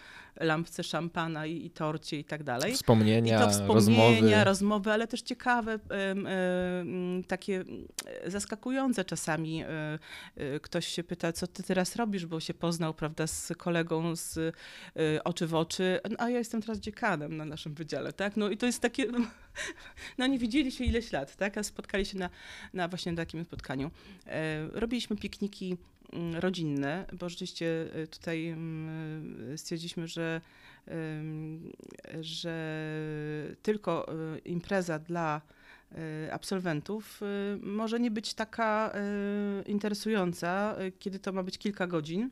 lampce 0.40 0.84
szampana 0.84 1.46
i, 1.46 1.66
i 1.66 1.70
torcie 1.70 2.18
i 2.18 2.24
tak 2.24 2.42
dalej. 2.42 2.74
Wspomnienia, 2.74 3.38
I 3.38 3.44
to 3.44 3.50
wspomnienia, 3.50 4.10
rozmowy. 4.10 4.44
rozmowy, 4.44 4.92
ale 4.92 5.06
też 5.06 5.22
ciekawe, 5.22 5.78
takie 7.28 7.64
zaskakujące 8.26 9.04
czasami. 9.04 9.62
E, 9.62 9.98
e, 10.36 10.60
ktoś 10.60 10.86
się 10.86 11.04
pyta, 11.04 11.32
co 11.32 11.46
ty 11.46 11.62
teraz 11.62 11.96
robisz, 11.96 12.26
bo 12.26 12.40
się 12.40 12.54
poznał, 12.54 12.94
prawda, 12.94 13.26
z 13.26 13.52
kolegą 13.56 14.16
z 14.16 14.38
e, 14.38 15.24
oczy 15.24 15.46
w 15.46 15.54
oczy, 15.54 16.00
a 16.18 16.30
ja 16.30 16.38
jestem 16.38 16.62
teraz 16.62 16.80
na 17.16 17.44
naszym 17.44 17.74
wydziale, 17.74 18.12
tak? 18.12 18.36
No 18.36 18.50
i 18.50 18.56
to 18.56 18.66
jest 18.66 18.82
takie, 18.82 19.06
no 20.18 20.26
nie 20.26 20.38
widzieli 20.38 20.72
się 20.72 20.84
ileś 20.84 21.12
lat, 21.12 21.36
tak? 21.36 21.58
A 21.58 21.62
spotkali 21.62 22.06
się 22.06 22.18
na, 22.18 22.30
na 22.74 22.88
właśnie 22.88 23.16
takim 23.16 23.44
spotkaniu. 23.44 23.90
Robiliśmy 24.72 25.16
pikniki 25.16 25.76
Mm, 26.12 26.36
rodzinne, 26.36 27.04
bo 27.12 27.28
rzeczywiście 27.28 27.88
y, 27.96 28.06
tutaj 28.06 28.48
mm, 28.48 29.58
stwierdziliśmy, 29.58 30.08
że, 30.08 30.40
że 32.20 32.84
tylko 33.62 34.06
impreza 34.44 34.98
dla 34.98 35.40
absolwentów 36.32 37.20
może 37.60 38.00
nie 38.00 38.10
być 38.10 38.34
taka 38.34 38.92
interesująca, 39.66 40.76
kiedy 40.98 41.18
to 41.18 41.32
ma 41.32 41.42
być 41.42 41.58
kilka 41.58 41.86
godzin 41.86 42.30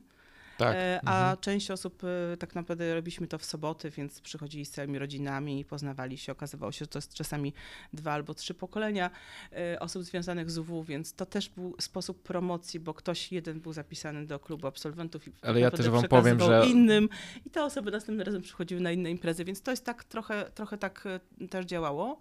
tak. 0.57 0.75
E, 0.75 0.99
a 1.05 1.19
mhm. 1.19 1.37
część 1.37 1.71
osób 1.71 2.03
e, 2.03 2.37
tak 2.37 2.55
naprawdę 2.55 2.95
robiliśmy 2.95 3.27
to 3.27 3.37
w 3.37 3.45
soboty, 3.45 3.89
więc 3.89 4.21
przychodzili 4.21 4.65
z 4.65 4.71
całymi 4.71 4.99
rodzinami 4.99 5.59
i 5.59 5.65
poznawali 5.65 6.17
się. 6.17 6.31
Okazywało 6.31 6.71
się, 6.71 6.79
że 6.79 6.87
to 6.87 6.97
jest 6.97 7.13
czasami 7.13 7.53
dwa 7.93 8.11
albo 8.11 8.33
trzy 8.33 8.53
pokolenia 8.53 9.09
e, 9.51 9.79
osób 9.79 10.03
związanych 10.03 10.51
z 10.51 10.57
UW, 10.57 10.83
więc 10.83 11.13
to 11.13 11.25
też 11.25 11.49
był 11.49 11.75
sposób 11.79 12.23
promocji, 12.23 12.79
bo 12.79 12.93
ktoś 12.93 13.31
jeden 13.31 13.59
był 13.59 13.73
zapisany 13.73 14.25
do 14.25 14.39
klubu 14.39 14.67
absolwentów 14.67 15.27
i 15.27 15.31
Ale 15.41 15.59
ja 15.59 15.71
też 15.71 15.89
wam 15.89 16.03
powiem, 16.03 16.39
że 16.39 16.65
innym 16.67 17.09
i 17.45 17.49
te 17.49 17.63
osoby 17.63 17.91
następnym 17.91 18.25
razem 18.25 18.41
przychodziły 18.41 18.81
na 18.81 18.91
inne 18.91 19.11
imprezy, 19.11 19.45
więc 19.45 19.61
to 19.61 19.71
jest 19.71 19.85
tak 19.85 20.03
trochę, 20.03 20.51
trochę 20.55 20.77
tak 20.77 21.03
też 21.49 21.65
działało. 21.65 22.19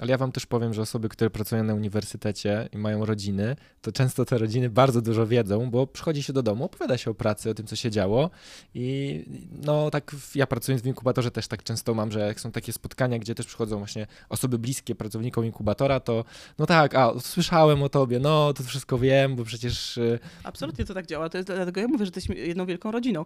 Ale 0.00 0.10
ja 0.10 0.18
wam 0.18 0.32
też 0.32 0.46
powiem, 0.46 0.74
że 0.74 0.82
osoby, 0.82 1.08
które 1.08 1.30
pracują 1.30 1.64
na 1.64 1.74
uniwersytecie 1.74 2.68
i 2.72 2.78
mają 2.78 3.04
rodziny, 3.04 3.56
to 3.80 3.92
często 3.92 4.24
te 4.24 4.38
rodziny 4.38 4.70
bardzo 4.70 5.02
dużo 5.02 5.26
wiedzą, 5.26 5.70
bo 5.70 5.86
przychodzi 5.86 6.22
się 6.22 6.32
do 6.32 6.42
domu, 6.42 6.64
opowiada 6.64 6.98
się 6.98 7.10
o 7.10 7.14
pracy, 7.14 7.50
o 7.50 7.54
tym, 7.54 7.66
co 7.66 7.76
się 7.76 7.90
działo 7.90 8.30
i 8.74 9.24
no 9.66 9.90
tak 9.90 10.16
ja 10.34 10.46
pracując 10.46 10.82
w 10.82 10.86
inkubatorze 10.86 11.30
też 11.30 11.48
tak 11.48 11.62
często 11.62 11.94
mam, 11.94 12.12
że 12.12 12.20
jak 12.20 12.40
są 12.40 12.52
takie 12.52 12.72
spotkania, 12.72 13.18
gdzie 13.18 13.34
też 13.34 13.46
przychodzą 13.46 13.78
właśnie 13.78 14.06
osoby 14.28 14.58
bliskie 14.58 14.94
pracownikom 14.94 15.44
inkubatora, 15.44 16.00
to 16.00 16.24
no 16.58 16.66
tak, 16.66 16.94
a 16.94 17.12
słyszałem 17.20 17.82
o 17.82 17.88
tobie, 17.88 18.18
no 18.18 18.52
to 18.52 18.62
wszystko 18.62 18.98
wiem, 18.98 19.36
bo 19.36 19.44
przecież... 19.44 19.98
Y, 19.98 20.18
Absolutnie 20.44 20.84
to 20.84 20.94
tak 20.94 21.06
działa, 21.06 21.28
to 21.28 21.38
jest, 21.38 21.48
dlatego 21.48 21.80
ja 21.80 21.88
mówię, 21.88 22.04
że 22.04 22.04
jesteśmy 22.04 22.34
jedną 22.34 22.66
wielką 22.66 22.90
rodziną. 22.90 23.24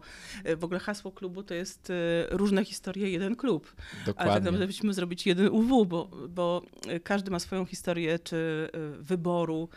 Y, 0.49 0.57
w 0.57 0.65
ogóle 0.65 0.81
hasło 0.81 1.13
klubu 1.13 1.43
to 1.43 1.55
jest 1.55 1.91
y, 1.91 1.95
różne 2.31 2.65
historie, 2.65 3.11
jeden 3.11 3.37
klub. 3.37 3.75
Dokładnie. 4.07 4.23
Ale 4.23 4.31
tak 4.31 4.45
naprawdę 4.45 4.67
byśmy 4.67 4.95
zrobić 4.95 5.27
jeden 5.27 5.49
UW, 5.49 5.87
bo, 5.87 6.11
bo 6.29 6.63
każdy 7.05 7.31
ma 7.31 7.39
swoją 7.39 7.65
historię, 7.65 8.19
czy 8.19 8.37
y, 8.75 9.03
wyboru 9.03 9.69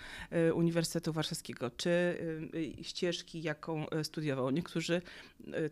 y, 0.50 0.53
Uniwersytetu 0.53 1.13
Warszawskiego, 1.13 1.72
czy 1.77 1.89
y, 2.79 2.84
ścieżki, 2.84 3.41
jaką 3.41 3.86
studiował. 4.03 4.51
Niektórzy, 4.51 5.01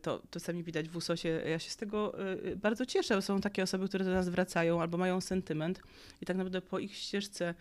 to, 0.01 0.21
to 0.29 0.39
sami 0.39 0.63
widać 0.63 0.89
w 0.89 0.95
USOSie, 0.95 1.41
ja 1.45 1.59
się 1.59 1.69
z 1.69 1.77
tego 1.77 2.13
bardzo 2.55 2.85
cieszę. 2.85 3.21
Są 3.21 3.41
takie 3.41 3.63
osoby, 3.63 3.87
które 3.87 4.05
do 4.05 4.11
nas 4.11 4.29
wracają 4.29 4.81
albo 4.81 4.97
mają 4.97 5.21
sentyment 5.21 5.81
i 6.21 6.25
tak 6.25 6.37
naprawdę 6.37 6.61
po 6.61 6.79
ich 6.79 6.95
ścieżce 6.95 7.53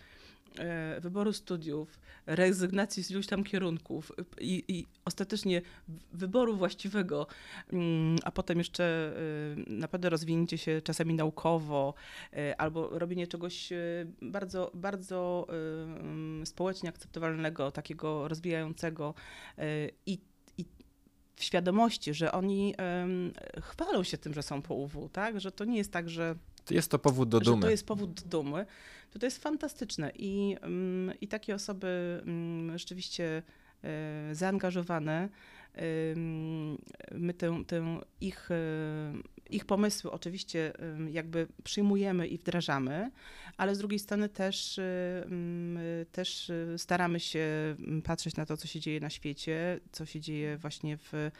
wyboru 1.00 1.32
studiów, 1.32 2.00
rezygnacji 2.26 3.02
z 3.02 3.10
iluś 3.10 3.26
tam 3.26 3.44
kierunków 3.44 4.12
i, 4.40 4.64
i 4.68 4.86
ostatecznie 5.04 5.62
wyboru 6.12 6.56
właściwego, 6.56 7.26
mm, 7.72 8.16
a 8.24 8.30
potem 8.30 8.58
jeszcze 8.58 8.84
e, 8.84 9.72
naprawdę 9.72 10.08
rozwinięcie 10.08 10.58
się 10.58 10.80
czasami 10.82 11.14
naukowo 11.14 11.94
e, 12.32 12.60
albo 12.60 12.98
robienie 12.98 13.26
czegoś 13.26 13.72
bardzo, 14.22 14.70
bardzo 14.74 15.46
mm, 15.48 16.46
społecznie 16.46 16.88
akceptowalnego, 16.88 17.70
takiego 17.70 18.28
rozwijającego 18.28 19.14
i 20.06 20.18
w 21.36 21.44
świadomości, 21.44 22.14
że 22.14 22.32
oni 22.32 22.74
um, 22.78 23.32
chwalą 23.62 24.02
się 24.02 24.18
tym, 24.18 24.34
że 24.34 24.42
są 24.42 24.62
po 24.62 24.74
UW, 24.74 25.08
tak? 25.08 25.40
Że 25.40 25.52
to 25.52 25.64
nie 25.64 25.76
jest 25.76 25.92
tak, 25.92 26.10
że 26.10 26.36
jest 26.70 26.90
to 26.90 26.98
powód 26.98 27.28
do 27.28 27.40
dumy. 27.40 27.62
to 27.62 27.70
jest 27.70 27.86
powód 27.86 28.20
do 28.20 28.28
dumy. 28.28 28.66
To, 29.10 29.18
to 29.18 29.26
jest 29.26 29.42
fantastyczne 29.42 30.12
i, 30.14 30.56
um, 30.62 31.12
i 31.20 31.28
takie 31.28 31.54
osoby 31.54 32.20
um, 32.26 32.78
rzeczywiście 32.78 33.42
e, 33.84 34.34
zaangażowane, 34.34 35.28
my 37.12 37.34
tę, 37.34 37.64
tę 37.66 38.00
ich, 38.20 38.50
e, 38.50 38.56
ich 39.50 39.64
pomysły 39.64 40.10
oczywiście 40.10 40.72
jakby 41.10 41.46
przyjmujemy 41.64 42.26
i 42.26 42.38
wdrażamy, 42.38 43.10
ale 43.56 43.74
z 43.74 43.78
drugiej 43.78 43.98
strony 43.98 44.28
też, 44.28 44.80
też 46.12 46.52
staramy 46.76 47.20
się 47.20 47.46
patrzeć 48.04 48.36
na 48.36 48.46
to, 48.46 48.56
co 48.56 48.68
się 48.68 48.80
dzieje 48.80 49.00
na 49.00 49.10
świecie, 49.10 49.80
co 49.92 50.06
się 50.06 50.20
dzieje 50.20 50.56
właśnie 50.56 50.96
w 50.96 51.12
e, 51.14 51.30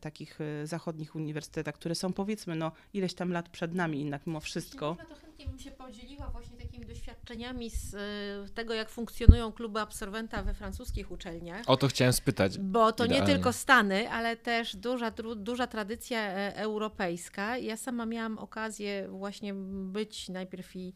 takich 0.00 0.38
zachodnich 0.64 1.16
uniwersytetach, 1.16 1.74
które 1.74 1.94
są 1.94 2.12
powiedzmy 2.12 2.56
no 2.56 2.72
ileś 2.94 3.14
tam 3.14 3.32
lat 3.32 3.48
przed 3.48 3.74
nami 3.74 3.98
jednak 3.98 4.26
mimo 4.26 4.40
wszystko 4.40 4.96
chętnie 5.34 5.46
bym 5.46 5.58
się 5.58 5.70
podzieliła 5.70 6.30
właśnie 6.30 6.56
takimi 6.56 6.86
doświadczeniami 6.86 7.70
z 7.70 7.94
y, 7.94 8.54
tego, 8.54 8.74
jak 8.74 8.90
funkcjonują 8.90 9.52
kluby 9.52 9.80
absolwenta 9.80 10.42
we 10.42 10.54
francuskich 10.54 11.10
uczelniach. 11.10 11.62
O 11.66 11.76
to 11.76 11.88
chciałem 11.88 12.12
spytać. 12.12 12.58
Bo 12.58 12.92
to 12.92 13.04
Idealnie. 13.04 13.26
nie 13.26 13.34
tylko 13.34 13.52
Stany, 13.52 14.10
ale 14.10 14.36
też 14.36 14.76
duża, 14.76 15.10
duża 15.36 15.66
tradycja 15.66 16.18
e, 16.18 16.56
europejska. 16.56 17.58
Ja 17.58 17.76
sama 17.76 18.06
miałam 18.06 18.38
okazję 18.38 19.08
właśnie 19.08 19.54
być 19.54 20.28
najpierw 20.28 20.76
i 20.76 20.94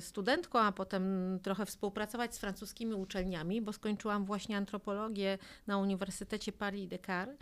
studentką, 0.00 0.58
a 0.58 0.72
potem 0.72 1.38
trochę 1.42 1.66
współpracować 1.66 2.34
z 2.34 2.38
francuskimi 2.38 2.94
uczelniami, 2.94 3.62
bo 3.62 3.72
skończyłam 3.72 4.24
właśnie 4.24 4.56
antropologię 4.56 5.38
na 5.66 5.78
Uniwersytecie 5.78 6.52
Paris-Dakar. 6.52 7.36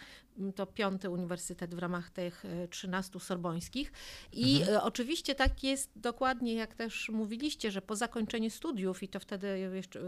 To 0.55 0.67
piąty 0.67 1.11
uniwersytet 1.11 1.75
w 1.75 1.79
ramach 1.79 2.11
tych 2.11 2.45
13 2.71 3.17
y, 3.17 3.21
sorbońskich. 3.21 3.93
I 4.33 4.57
mhm. 4.57 4.77
Y, 4.77 4.83
oczywiście 4.83 5.35
tak 5.35 5.65
jest 5.65 5.91
dokładnie, 5.97 6.55
jak 6.55 6.75
też 6.75 7.09
mówiliście, 7.09 7.71
że 7.71 7.83
po 7.83 7.97
zakończeniu 7.97 8.51
studiów, 8.51 9.03
i 9.03 9.09
to 9.09 9.21
wtedy 9.21 9.71
jeszcze, 9.75 10.01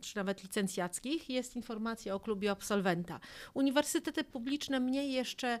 czy 0.00 0.16
nawet 0.16 0.42
licencjackich, 0.42 1.30
jest 1.30 1.56
informacja 1.56 2.14
o 2.14 2.20
klubie 2.20 2.50
absolwenta. 2.50 3.20
Uniwersytety 3.54 4.24
publiczne 4.24 4.80
mniej 4.80 5.12
jeszcze 5.12 5.58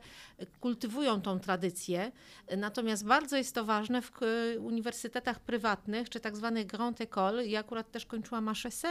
kultywują 0.60 1.22
tą 1.22 1.40
tradycję, 1.40 2.12
natomiast 2.56 3.04
bardzo 3.04 3.36
jest 3.36 3.54
to 3.54 3.64
ważne 3.64 4.02
w 4.02 4.12
uniwersytetach 4.58 5.09
uniwersytetach 5.10 5.40
prywatnych, 5.40 6.10
czy 6.10 6.20
tak 6.20 6.36
zwanych 6.36 6.66
Grand 6.66 7.00
École, 7.00 7.46
ja 7.46 7.60
akurat 7.60 7.90
też 7.90 8.06
kończyłam 8.06 8.54
HEC, 8.54 8.82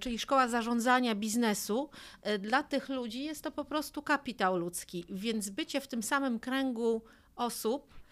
czyli 0.00 0.18
Szkoła 0.18 0.48
Zarządzania 0.48 1.14
Biznesu, 1.14 1.90
dla 2.38 2.62
tych 2.62 2.88
ludzi 2.88 3.24
jest 3.24 3.42
to 3.42 3.50
po 3.50 3.64
prostu 3.64 4.02
kapitał 4.02 4.56
ludzki, 4.56 5.04
więc 5.08 5.50
bycie 5.50 5.80
w 5.80 5.88
tym 5.88 6.02
samym 6.02 6.38
kręgu 6.38 7.02
osób, 7.36 8.02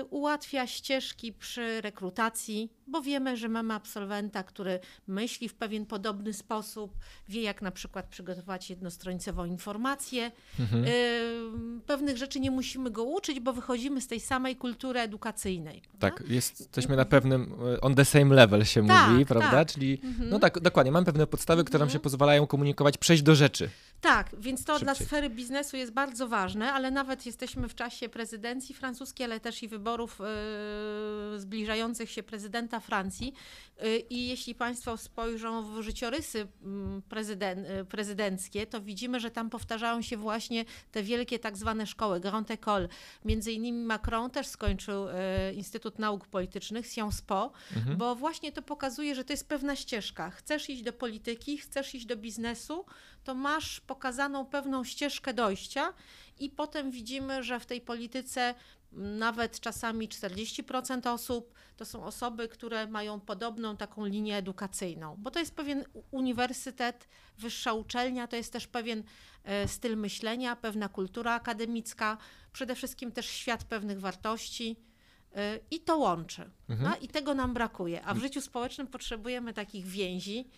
Y, 0.00 0.04
ułatwia 0.04 0.66
ścieżki 0.66 1.32
przy 1.32 1.80
rekrutacji, 1.80 2.72
bo 2.92 3.02
wiemy, 3.02 3.36
że 3.36 3.48
mamy 3.48 3.74
absolwenta, 3.74 4.42
który 4.42 4.80
myśli 5.06 5.48
w 5.48 5.54
pewien 5.54 5.86
podobny 5.86 6.32
sposób, 6.32 6.94
wie 7.28 7.42
jak 7.42 7.62
na 7.62 7.70
przykład 7.70 8.06
przygotować 8.06 8.70
jednostronicową 8.70 9.44
informację. 9.44 10.30
Mhm. 10.60 10.84
Pewnych 11.86 12.16
rzeczy 12.16 12.40
nie 12.40 12.50
musimy 12.50 12.90
go 12.90 13.04
uczyć, 13.04 13.40
bo 13.40 13.52
wychodzimy 13.52 14.00
z 14.00 14.06
tej 14.06 14.20
samej 14.20 14.56
kultury 14.56 15.00
edukacyjnej. 15.00 15.82
Tak, 15.98 16.18
tak? 16.18 16.28
jesteśmy 16.28 16.96
na 16.96 17.04
pewnym 17.04 17.54
y, 17.74 17.80
on 17.80 17.94
the 17.94 18.04
same 18.04 18.34
level 18.34 18.64
się 18.64 18.86
tak, 18.86 19.10
mówi, 19.10 19.26
prawda? 19.26 19.50
Tak. 19.50 19.72
Czyli 19.72 20.00
mhm. 20.04 20.30
no 20.30 20.38
tak, 20.38 20.60
dokładnie, 20.60 20.92
mamy 20.92 21.06
pewne 21.06 21.26
podstawy, 21.26 21.64
które 21.64 21.78
nam 21.78 21.88
się 21.88 21.98
mhm. 21.98 22.02
pozwalają 22.02 22.46
komunikować, 22.46 22.98
przejść 22.98 23.22
do 23.22 23.34
rzeczy. 23.34 23.70
Tak, 24.02 24.30
więc 24.38 24.64
to 24.64 24.72
Szybciej. 24.72 24.84
dla 24.84 25.06
sfery 25.06 25.30
biznesu 25.30 25.76
jest 25.76 25.92
bardzo 25.92 26.28
ważne, 26.28 26.72
ale 26.72 26.90
nawet 26.90 27.26
jesteśmy 27.26 27.68
w 27.68 27.74
czasie 27.74 28.08
prezydencji 28.08 28.74
francuskiej, 28.74 29.24
ale 29.24 29.40
też 29.40 29.62
i 29.62 29.68
wyborów 29.68 30.20
yy, 31.32 31.40
zbliżających 31.40 32.10
się 32.10 32.22
prezydenta 32.22 32.80
Francji. 32.82 33.32
Yy, 33.82 33.98
I 33.98 34.28
jeśli 34.28 34.54
Państwo 34.54 34.96
spojrzą 34.96 35.62
w 35.62 35.82
życiorysy 35.82 36.48
mm, 36.62 37.02
prezydent, 37.02 37.68
yy, 37.68 37.84
prezydenckie, 37.84 38.66
to 38.66 38.80
widzimy, 38.80 39.20
że 39.20 39.30
tam 39.30 39.50
powtarzają 39.50 40.02
się 40.02 40.16
właśnie 40.16 40.64
te 40.92 41.02
wielkie 41.02 41.38
tak 41.38 41.56
zwane 41.56 41.86
szkoły, 41.86 42.20
Grand 42.20 42.48
École. 42.48 42.88
Między 43.24 43.52
innymi 43.52 43.84
Macron 43.84 44.30
też 44.30 44.46
skończył 44.46 45.06
Instytut 45.54 45.98
Nauk 45.98 46.26
Politycznych, 46.26 46.86
Sciences 46.86 47.22
Po, 47.22 47.52
mhm. 47.76 47.96
bo 47.96 48.14
właśnie 48.14 48.52
to 48.52 48.62
pokazuje, 48.62 49.14
że 49.14 49.24
to 49.24 49.32
jest 49.32 49.48
pewna 49.48 49.76
ścieżka. 49.76 50.30
Chcesz 50.30 50.70
iść 50.70 50.82
do 50.82 50.92
polityki, 50.92 51.58
chcesz 51.58 51.94
iść 51.94 52.06
do 52.06 52.16
biznesu, 52.16 52.84
to 53.24 53.34
masz 53.34 53.80
pokazaną 53.80 54.46
pewną 54.46 54.84
ścieżkę 54.84 55.34
dojścia 55.34 55.92
i 56.38 56.50
potem 56.50 56.90
widzimy, 56.90 57.42
że 57.42 57.60
w 57.60 57.66
tej 57.66 57.80
polityce 57.80 58.54
nawet 58.92 59.60
czasami 59.60 60.08
40% 60.08 61.12
osób 61.12 61.54
to 61.76 61.84
są 61.84 62.04
osoby, 62.04 62.48
które 62.48 62.86
mają 62.86 63.20
podobną 63.20 63.76
taką 63.76 64.06
linię 64.06 64.36
edukacyjną, 64.36 65.16
bo 65.18 65.30
to 65.30 65.38
jest 65.38 65.54
pewien 65.54 65.84
uniwersytet, 66.10 67.08
wyższa 67.38 67.72
uczelnia, 67.72 68.26
to 68.26 68.36
jest 68.36 68.52
też 68.52 68.66
pewien 68.66 69.02
e, 69.44 69.68
styl 69.68 69.96
myślenia, 69.96 70.56
pewna 70.56 70.88
kultura 70.88 71.34
akademicka, 71.34 72.18
przede 72.52 72.74
wszystkim 72.74 73.12
też 73.12 73.26
świat 73.26 73.64
pewnych 73.64 74.00
wartości. 74.00 74.76
E, 75.36 75.58
I 75.70 75.80
to 75.80 75.96
łączy. 75.96 76.50
Mhm. 76.68 76.90
No, 76.90 76.96
I 77.00 77.08
tego 77.08 77.34
nam 77.34 77.54
brakuje. 77.54 78.04
A 78.04 78.14
w 78.14 78.18
życiu 78.18 78.40
społecznym 78.40 78.86
potrzebujemy 78.86 79.52
takich 79.52 79.86
więzi, 79.86 80.48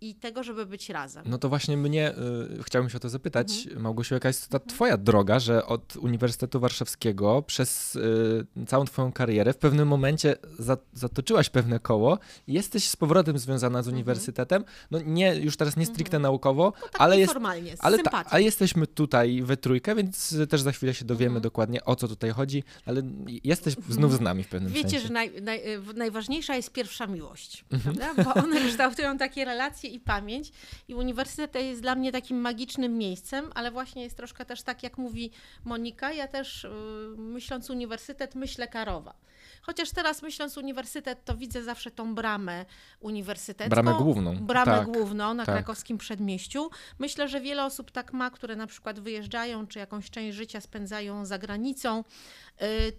i 0.00 0.14
tego, 0.14 0.42
żeby 0.42 0.66
być 0.66 0.90
razem. 0.90 1.24
No 1.26 1.38
to 1.38 1.48
właśnie 1.48 1.76
mnie, 1.76 2.14
y, 2.58 2.62
chciałbym 2.62 2.90
się 2.90 2.96
o 2.96 3.00
to 3.00 3.08
zapytać, 3.08 3.52
mhm. 3.64 3.82
Małgosiu, 3.82 4.14
jaka 4.14 4.28
jest 4.28 4.48
ta 4.48 4.58
twoja 4.58 4.96
droga, 4.96 5.38
że 5.38 5.66
od 5.66 5.96
Uniwersytetu 5.96 6.60
Warszawskiego 6.60 7.42
przez 7.42 7.96
y, 7.96 8.66
całą 8.66 8.84
twoją 8.84 9.12
karierę 9.12 9.52
w 9.52 9.56
pewnym 9.56 9.88
momencie 9.88 10.36
za, 10.58 10.76
zatoczyłaś 10.92 11.50
pewne 11.50 11.80
koło 11.80 12.18
i 12.46 12.52
jesteś 12.52 12.88
z 12.88 12.96
powrotem 12.96 13.38
związana 13.38 13.82
z 13.82 13.86
mhm. 13.86 13.96
uniwersytetem, 13.96 14.64
no 14.90 14.98
nie, 15.06 15.36
już 15.36 15.56
teraz 15.56 15.76
nie 15.76 15.86
stricte 15.86 16.16
mhm. 16.16 16.22
naukowo, 16.22 16.72
no 16.82 16.88
tak 16.88 17.00
ale, 17.00 17.18
jest, 17.18 17.32
formalnie, 17.32 17.74
ale, 17.78 17.98
ta, 17.98 18.24
ale 18.24 18.42
jesteśmy 18.42 18.86
tutaj 18.86 19.42
we 19.42 19.56
trójkę, 19.56 19.94
więc 19.94 20.36
też 20.50 20.60
za 20.60 20.72
chwilę 20.72 20.94
się 20.94 21.04
dowiemy 21.04 21.26
mhm. 21.26 21.42
dokładnie 21.42 21.84
o 21.84 21.96
co 21.96 22.08
tutaj 22.08 22.30
chodzi, 22.30 22.64
ale 22.86 23.02
jesteś 23.44 23.76
znów 23.88 24.12
z 24.12 24.20
nami 24.20 24.44
w 24.44 24.48
pewnym 24.48 24.72
Wiecie, 24.72 24.82
sensie. 24.82 24.96
Wiecie, 24.96 25.08
że 25.08 25.14
naj, 25.14 25.42
naj, 25.42 25.60
najważniejsza 25.94 26.56
jest 26.56 26.72
pierwsza 26.72 27.06
miłość, 27.06 27.64
mhm. 27.72 28.16
bo 28.24 28.34
one 28.34 28.60
kształtują 28.68 29.18
takie 29.36 29.44
relacje 29.44 29.90
i 29.90 30.00
pamięć. 30.00 30.52
I 30.88 30.94
uniwersytet 30.94 31.54
jest 31.54 31.82
dla 31.82 31.94
mnie 31.94 32.12
takim 32.12 32.40
magicznym 32.40 32.98
miejscem, 32.98 33.50
ale 33.54 33.70
właśnie 33.70 34.02
jest 34.02 34.16
troszkę 34.16 34.44
też 34.44 34.62
tak, 34.62 34.82
jak 34.82 34.98
mówi 34.98 35.30
Monika. 35.64 36.12
Ja 36.12 36.28
też 36.28 36.64
y, 36.64 36.68
myśląc 37.16 37.70
uniwersytet, 37.70 38.34
myślę 38.34 38.68
Karowa. 38.68 39.14
Chociaż 39.62 39.90
teraz 39.90 40.22
myśląc 40.22 40.56
uniwersytet, 40.56 41.24
to 41.24 41.36
widzę 41.36 41.62
zawsze 41.62 41.90
tą 41.90 42.14
bramę 42.14 42.64
uniwersytecką. 43.00 43.70
Bramę 43.70 43.94
główną. 43.94 44.36
Bramę 44.36 44.78
tak, 44.78 44.86
główną 44.86 45.34
na 45.34 45.44
tak. 45.44 45.54
krakowskim 45.54 45.98
przedmieściu. 45.98 46.70
Myślę, 46.98 47.28
że 47.28 47.40
wiele 47.40 47.64
osób 47.64 47.90
tak 47.90 48.12
ma, 48.12 48.30
które 48.30 48.56
na 48.56 48.66
przykład 48.66 49.00
wyjeżdżają, 49.00 49.66
czy 49.66 49.78
jakąś 49.78 50.10
część 50.10 50.36
życia 50.36 50.60
spędzają 50.60 51.26
za 51.26 51.38
granicą, 51.38 52.04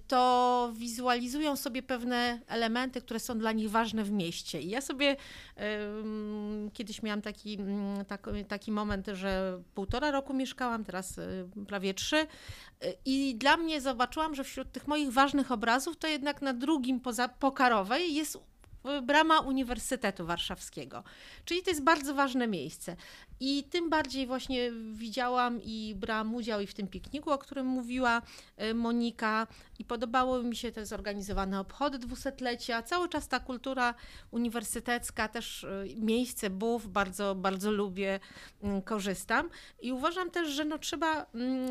to 0.07 0.71
wizualizują 0.75 1.55
sobie 1.55 1.83
pewne 1.83 2.39
elementy, 2.47 3.01
które 3.01 3.19
są 3.19 3.39
dla 3.39 3.51
nich 3.51 3.71
ważne 3.71 4.03
w 4.03 4.11
mieście. 4.11 4.61
I 4.61 4.69
ja 4.69 4.81
sobie 4.81 5.15
kiedyś 6.73 7.03
miałam 7.03 7.21
taki, 7.21 7.57
taki, 8.07 8.45
taki 8.45 8.71
moment, 8.71 9.07
że 9.13 9.61
półtora 9.73 10.11
roku 10.11 10.33
mieszkałam, 10.33 10.83
teraz 10.83 11.17
y, 11.17 11.49
prawie 11.67 11.93
trzy. 11.93 12.27
I 13.05 13.35
dla 13.35 13.57
mnie 13.57 13.81
zobaczyłam, 13.81 14.35
że 14.35 14.43
wśród 14.43 14.71
tych 14.71 14.87
moich 14.87 15.11
ważnych 15.11 15.51
obrazów, 15.51 15.97
to 15.97 16.07
jednak 16.07 16.41
na 16.41 16.53
drugim 16.53 16.99
poza 16.99 17.27
Pokarowej 17.27 18.13
jest 18.13 18.37
brama 19.03 19.39
Uniwersytetu 19.39 20.25
Warszawskiego. 20.25 21.03
Czyli 21.45 21.63
to 21.63 21.69
jest 21.69 21.83
bardzo 21.83 22.13
ważne 22.13 22.47
miejsce. 22.47 22.95
I 23.39 23.63
tym 23.63 23.89
bardziej 23.89 24.27
właśnie 24.27 24.71
widziałam 24.93 25.61
i 25.63 25.95
brałam 25.95 26.35
udział 26.35 26.61
i 26.61 26.67
w 26.67 26.73
tym 26.73 26.87
pikniku, 26.87 27.31
o 27.31 27.37
którym 27.37 27.65
mówiła 27.65 28.21
y, 28.61 28.73
Monika 28.73 29.47
i 29.79 29.85
podobało 29.85 30.43
mi 30.43 30.55
się 30.55 30.71
te 30.71 30.85
zorganizowane 30.85 31.59
obchody 31.59 31.99
dwusetlecia. 31.99 32.83
Cały 32.83 33.09
czas 33.09 33.27
ta 33.27 33.39
kultura 33.39 33.93
uniwersytecka, 34.31 35.27
też 35.27 35.63
y, 35.63 35.95
miejsce 35.97 36.49
BUF 36.49 36.87
bardzo, 36.87 37.35
bardzo 37.35 37.71
lubię, 37.71 38.19
korzystam 38.85 39.49
i 39.81 39.91
uważam 39.91 40.31
też, 40.31 40.49
że 40.49 40.65
no 40.65 40.77
trzeba 40.77 41.25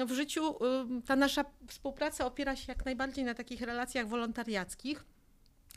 w 0.07 0.13
życiu, 0.13 0.57
y, 0.99 1.03
ta 1.07 1.17
nasza 1.17 1.45
współpraca 1.69 2.27
opiera 2.27 2.57
się 2.57 2.65
jak 2.69 2.85
najbardziej 2.85 3.25
na 3.25 3.35
takich 3.35 3.61
relacjach 3.61 4.09
wolontariackich, 4.09 5.05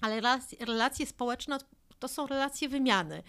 ale 0.01 0.21
relacje, 0.59 1.05
społeczne 1.05 1.57
to 1.99 2.07
są 2.07 2.27
relacje 2.27 2.69
wymiany. 2.69 3.23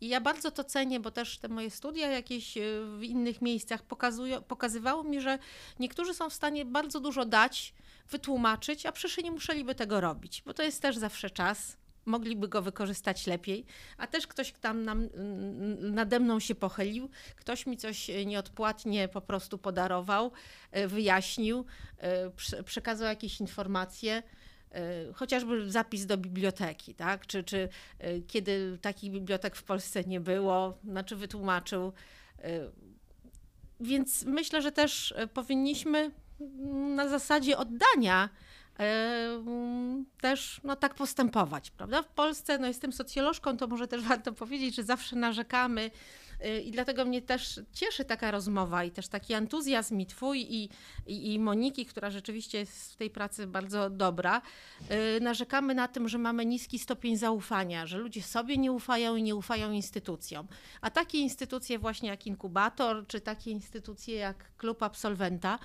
I 0.00 0.08
ja 0.08 0.20
bardzo 0.20 0.50
to 0.50 0.64
cenię, 0.64 1.00
bo 1.00 1.10
też 1.10 1.38
te 1.38 1.48
moje 1.48 1.70
studia 1.70 2.10
jakieś 2.10 2.56
e, 2.56 2.62
w 2.98 3.02
innych 3.02 3.42
miejscach 3.42 3.82
pokazują, 3.82 4.42
pokazywało 4.42 5.04
mi, 5.04 5.20
że 5.20 5.38
niektórzy 5.78 6.14
są 6.14 6.30
w 6.30 6.34
stanie 6.34 6.64
bardzo 6.64 7.00
dużo 7.00 7.24
dać, 7.24 7.74
wytłumaczyć, 8.10 8.86
a 8.86 8.92
przyszli 8.92 9.24
nie 9.24 9.30
musieliby 9.30 9.74
tego 9.74 10.00
robić, 10.00 10.42
bo 10.46 10.54
to 10.54 10.62
jest 10.62 10.82
też 10.82 10.96
zawsze 10.96 11.30
czas. 11.30 11.76
Mogliby 12.06 12.48
go 12.48 12.62
wykorzystać 12.62 13.26
lepiej, 13.26 13.64
a 13.98 14.06
też 14.06 14.26
ktoś 14.26 14.52
tam 14.52 14.84
nam, 14.84 15.08
nade 15.78 16.20
mną 16.20 16.40
się 16.40 16.54
pochylił, 16.54 17.10
ktoś 17.36 17.66
mi 17.66 17.76
coś 17.76 18.10
nieodpłatnie 18.26 19.08
po 19.08 19.20
prostu 19.20 19.58
podarował, 19.58 20.32
e, 20.70 20.88
wyjaśnił, 20.88 21.64
e, 21.98 22.62
przekazał 22.64 23.08
jakieś 23.08 23.40
informacje 23.40 24.22
chociażby 25.14 25.70
zapis 25.70 26.06
do 26.06 26.16
biblioteki, 26.16 26.94
tak? 26.94 27.26
czy, 27.26 27.44
czy 27.44 27.68
e, 27.98 28.20
kiedy 28.20 28.78
takich 28.82 29.12
bibliotek 29.12 29.56
w 29.56 29.62
Polsce 29.62 30.04
nie 30.04 30.20
było, 30.20 30.78
znaczy 30.84 31.16
wytłumaczył. 31.16 31.92
E, 32.38 32.70
więc 33.80 34.24
myślę, 34.24 34.62
że 34.62 34.72
też 34.72 35.14
powinniśmy 35.34 36.10
na 36.96 37.08
zasadzie 37.08 37.58
oddania 37.58 38.28
też 40.20 40.60
no, 40.64 40.76
tak 40.76 40.94
postępować, 40.94 41.70
prawda? 41.70 42.02
W 42.02 42.08
Polsce, 42.08 42.58
no 42.58 42.66
jestem 42.66 42.92
socjolożką, 42.92 43.56
to 43.56 43.66
może 43.66 43.88
też 43.88 44.02
warto 44.02 44.32
powiedzieć, 44.32 44.74
że 44.74 44.82
zawsze 44.82 45.16
narzekamy 45.16 45.90
i 46.64 46.70
dlatego 46.70 47.04
mnie 47.04 47.22
też 47.22 47.60
cieszy 47.72 48.04
taka 48.04 48.30
rozmowa 48.30 48.84
i 48.84 48.90
też 48.90 49.08
taki 49.08 49.32
entuzjazm 49.32 50.00
i 50.00 50.06
twój 50.06 50.40
i, 50.40 50.68
i, 51.06 51.34
i 51.34 51.38
Moniki, 51.38 51.86
która 51.86 52.10
rzeczywiście 52.10 52.58
jest 52.58 52.92
w 52.92 52.96
tej 52.96 53.10
pracy 53.10 53.46
bardzo 53.46 53.90
dobra. 53.90 54.42
Y, 55.16 55.20
narzekamy 55.20 55.74
na 55.74 55.88
tym, 55.88 56.08
że 56.08 56.18
mamy 56.18 56.46
niski 56.46 56.78
stopień 56.78 57.16
zaufania, 57.16 57.86
że 57.86 57.98
ludzie 57.98 58.22
sobie 58.22 58.56
nie 58.56 58.72
ufają 58.72 59.16
i 59.16 59.22
nie 59.22 59.34
ufają 59.34 59.72
instytucjom. 59.72 60.46
A 60.80 60.90
takie 60.90 61.18
instytucje 61.18 61.78
właśnie 61.78 62.08
jak 62.08 62.26
inkubator, 62.26 63.06
czy 63.06 63.20
takie 63.20 63.50
instytucje 63.50 64.16
jak 64.16 64.56
klub 64.56 64.82
absolwenta, 64.82 65.58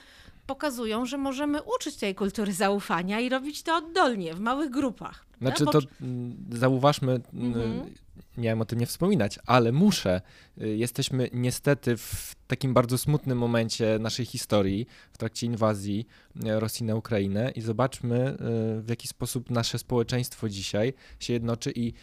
pokazują, 0.48 1.06
że 1.06 1.18
możemy 1.18 1.60
uczyć 1.62 1.96
tej 1.96 2.16
kultury 2.16 2.54
zaufania 2.54 3.20
i 3.20 3.30
robić 3.30 3.64
to 3.64 3.78
oddolnie, 3.78 4.34
w 4.34 4.40
małych 4.40 4.70
grupach. 4.70 5.26
Znaczy 5.42 5.66
to 5.66 5.80
mm, 6.02 6.46
zauważmy, 6.52 7.22
mhm. 7.34 7.94
Nie 8.38 8.44
miałem 8.44 8.62
o 8.62 8.66
tym 8.66 8.80
nie 8.80 8.86
wspominać, 8.86 9.40
ale 9.46 9.72
muszę. 9.72 10.22
Y, 10.62 10.78
jesteśmy 10.78 11.30
niestety 11.34 11.98
w 11.98 12.36
takim 12.48 12.74
bardzo 12.74 12.98
smutnym 12.98 13.38
momencie 13.38 14.00
naszej 14.00 14.26
historii, 14.26 14.88
w 15.12 15.18
trakcie 15.18 15.46
inwazji 15.46 16.08
y, 16.46 16.60
Rosji 16.60 16.86
na 16.86 16.96
Ukrainę 16.96 17.52
i 17.56 17.62
zobaczmy, 17.62 18.38
y, 18.80 18.82
w 18.82 18.90
jaki 18.90 19.08
sposób 19.08 19.50
nasze 19.50 19.80
społeczeństwo 19.80 20.50
dzisiaj 20.50 20.94
się 21.20 21.34
jednoczy 21.34 21.72
i 21.76 21.94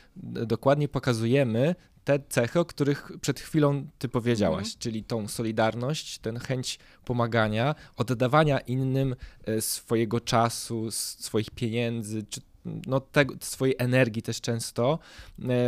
dokładnie 0.46 0.88
pokazujemy 0.88 1.74
te 2.05 2.18
cechy, 2.29 2.61
o 2.61 2.64
których 2.64 3.12
przed 3.20 3.40
chwilą 3.40 3.87
ty 3.98 4.09
powiedziałaś, 4.09 4.66
mhm. 4.66 4.79
czyli 4.79 5.05
tą 5.05 5.29
solidarność, 5.29 6.18
ten 6.18 6.38
chęć 6.38 6.79
pomagania, 7.05 7.74
oddawania 7.96 8.59
innym 8.61 9.16
swojego 9.61 10.20
czasu, 10.20 10.90
swoich 10.90 11.50
pieniędzy, 11.50 12.22
czy 12.22 12.40
no, 12.64 13.00
tego, 13.00 13.35
swojej 13.40 13.74
energii 13.79 14.22
też 14.22 14.40
często, 14.40 14.98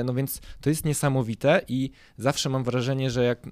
no 0.04 0.14
więc 0.14 0.40
to 0.60 0.70
jest 0.70 0.84
niesamowite 0.84 1.62
i 1.68 1.90
zawsze 2.18 2.48
mam 2.48 2.64
wrażenie, 2.64 3.10
że 3.10 3.24
jak 3.24 3.46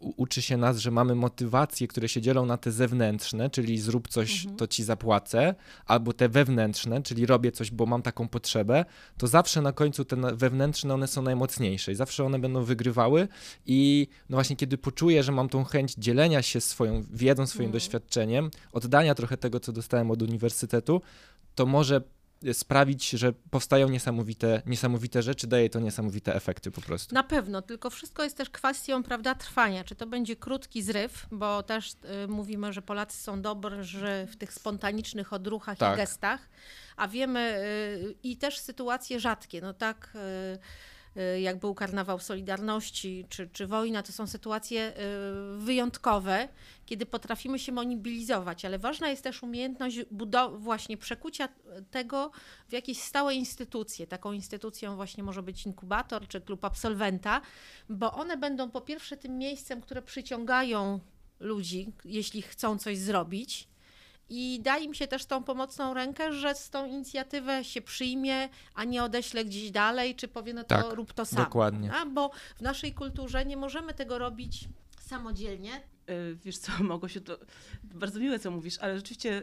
uczy 0.00 0.42
się 0.42 0.56
nas, 0.56 0.78
że 0.78 0.90
mamy 0.90 1.14
motywacje, 1.14 1.88
które 1.88 2.08
się 2.08 2.20
dzielą 2.20 2.46
na 2.46 2.56
te 2.56 2.72
zewnętrzne, 2.72 3.50
czyli 3.50 3.78
zrób 3.78 4.08
coś, 4.08 4.40
mhm. 4.40 4.56
to 4.56 4.66
ci 4.66 4.84
zapłacę, 4.84 5.54
albo 5.86 6.12
te 6.12 6.28
wewnętrzne, 6.28 7.02
czyli 7.02 7.26
robię 7.26 7.52
coś, 7.52 7.70
bo 7.70 7.86
mam 7.86 8.02
taką 8.02 8.28
potrzebę, 8.28 8.84
to 9.18 9.26
zawsze 9.26 9.62
na 9.62 9.72
końcu 9.72 10.04
te 10.04 10.16
wewnętrzne 10.16 10.94
one 10.94 11.06
są 11.06 11.22
najmocniejsze 11.22 11.92
i 11.92 11.94
zawsze 11.94 12.24
one 12.24 12.38
będą 12.38 12.64
wygrywały 12.64 13.28
i 13.66 14.08
no 14.28 14.36
właśnie 14.36 14.56
kiedy 14.56 14.78
poczuję, 14.78 15.22
że 15.22 15.32
mam 15.32 15.48
tą 15.48 15.64
chęć 15.64 15.94
dzielenia 15.94 16.42
się 16.42 16.60
swoją 16.60 17.04
wiedzą, 17.10 17.46
swoim 17.46 17.66
mhm. 17.66 17.72
doświadczeniem, 17.72 18.50
oddania 18.72 19.14
trochę 19.14 19.36
tego, 19.36 19.60
co 19.60 19.72
dostałem 19.72 20.10
od 20.10 20.22
uniwersytetu, 20.22 21.02
to 21.54 21.66
może 21.66 22.00
sprawić, 22.52 23.10
że 23.10 23.32
powstają 23.32 23.88
niesamowite, 23.88 24.62
niesamowite 24.66 25.22
rzeczy, 25.22 25.46
daje 25.46 25.70
to 25.70 25.80
niesamowite 25.80 26.34
efekty 26.34 26.70
po 26.70 26.80
prostu. 26.80 27.14
Na 27.14 27.22
pewno, 27.22 27.62
tylko 27.62 27.90
wszystko 27.90 28.24
jest 28.24 28.36
też 28.36 28.50
kwestią, 28.50 29.02
prawda, 29.02 29.34
trwania. 29.34 29.84
Czy 29.84 29.94
to 29.94 30.06
będzie 30.06 30.36
krótki 30.36 30.82
zryw, 30.82 31.26
bo 31.30 31.62
też 31.62 31.92
y, 32.24 32.28
mówimy, 32.28 32.72
że 32.72 32.82
Polacy 32.82 33.22
są 33.22 33.42
dobrzy 33.42 34.28
w 34.30 34.36
tych 34.36 34.52
spontanicznych 34.52 35.32
odruchach 35.32 35.78
tak. 35.78 35.94
i 35.94 35.96
gestach, 35.96 36.48
a 36.96 37.08
wiemy 37.08 37.40
y, 37.40 38.14
i 38.22 38.36
też 38.36 38.58
sytuacje 38.58 39.20
rzadkie, 39.20 39.60
no 39.60 39.74
tak... 39.74 40.12
Y, 40.54 40.91
jak 41.40 41.58
był 41.58 41.74
karnawał 41.74 42.18
Solidarności 42.18 43.26
czy, 43.28 43.48
czy 43.48 43.66
wojna, 43.66 44.02
to 44.02 44.12
są 44.12 44.26
sytuacje 44.26 44.92
y, 44.92 45.58
wyjątkowe, 45.58 46.48
kiedy 46.86 47.06
potrafimy 47.06 47.58
się 47.58 47.72
mobilizować, 47.72 48.64
ale 48.64 48.78
ważna 48.78 49.08
jest 49.08 49.22
też 49.22 49.42
umiejętność 49.42 49.98
właśnie 50.58 50.96
przekucia 50.96 51.48
tego 51.90 52.30
w 52.68 52.72
jakieś 52.72 52.98
stałe 52.98 53.34
instytucje. 53.34 54.06
Taką 54.06 54.32
instytucją 54.32 54.96
właśnie 54.96 55.22
może 55.22 55.42
być 55.42 55.66
inkubator 55.66 56.28
czy 56.28 56.40
klub 56.40 56.64
absolwenta, 56.64 57.40
bo 57.88 58.12
one 58.12 58.36
będą 58.36 58.70
po 58.70 58.80
pierwsze 58.80 59.16
tym 59.16 59.38
miejscem, 59.38 59.80
które 59.80 60.02
przyciągają 60.02 61.00
ludzi, 61.40 61.92
jeśli 62.04 62.42
chcą 62.42 62.78
coś 62.78 62.98
zrobić 62.98 63.71
i 64.34 64.60
da 64.62 64.78
im 64.78 64.94
się 64.94 65.06
też 65.06 65.24
tą 65.24 65.44
pomocną 65.44 65.94
rękę, 65.94 66.32
że 66.32 66.54
z 66.54 66.70
tą 66.70 66.86
inicjatywę 66.86 67.64
się 67.64 67.82
przyjmie, 67.82 68.48
a 68.74 68.84
nie 68.84 69.02
odeślę 69.04 69.44
gdzieś 69.44 69.70
dalej, 69.70 70.14
czy 70.14 70.28
powie, 70.28 70.54
no 70.54 70.64
to 70.64 70.68
tak, 70.68 70.92
rób 70.92 71.12
to 71.12 71.24
sam. 71.24 71.44
Dokładnie. 71.44 71.92
A, 71.92 72.06
bo 72.06 72.30
w 72.56 72.60
naszej 72.60 72.92
kulturze 72.92 73.44
nie 73.44 73.56
możemy 73.56 73.94
tego 73.94 74.18
robić 74.18 74.68
samodzielnie. 75.00 75.72
E, 75.74 76.34
wiesz 76.44 76.58
co, 76.58 76.72
mogło 76.84 77.08
się 77.08 77.20
to, 77.20 77.38
bardzo 77.84 78.20
miłe 78.20 78.38
co 78.38 78.50
mówisz, 78.50 78.78
ale 78.78 78.96
rzeczywiście 78.96 79.42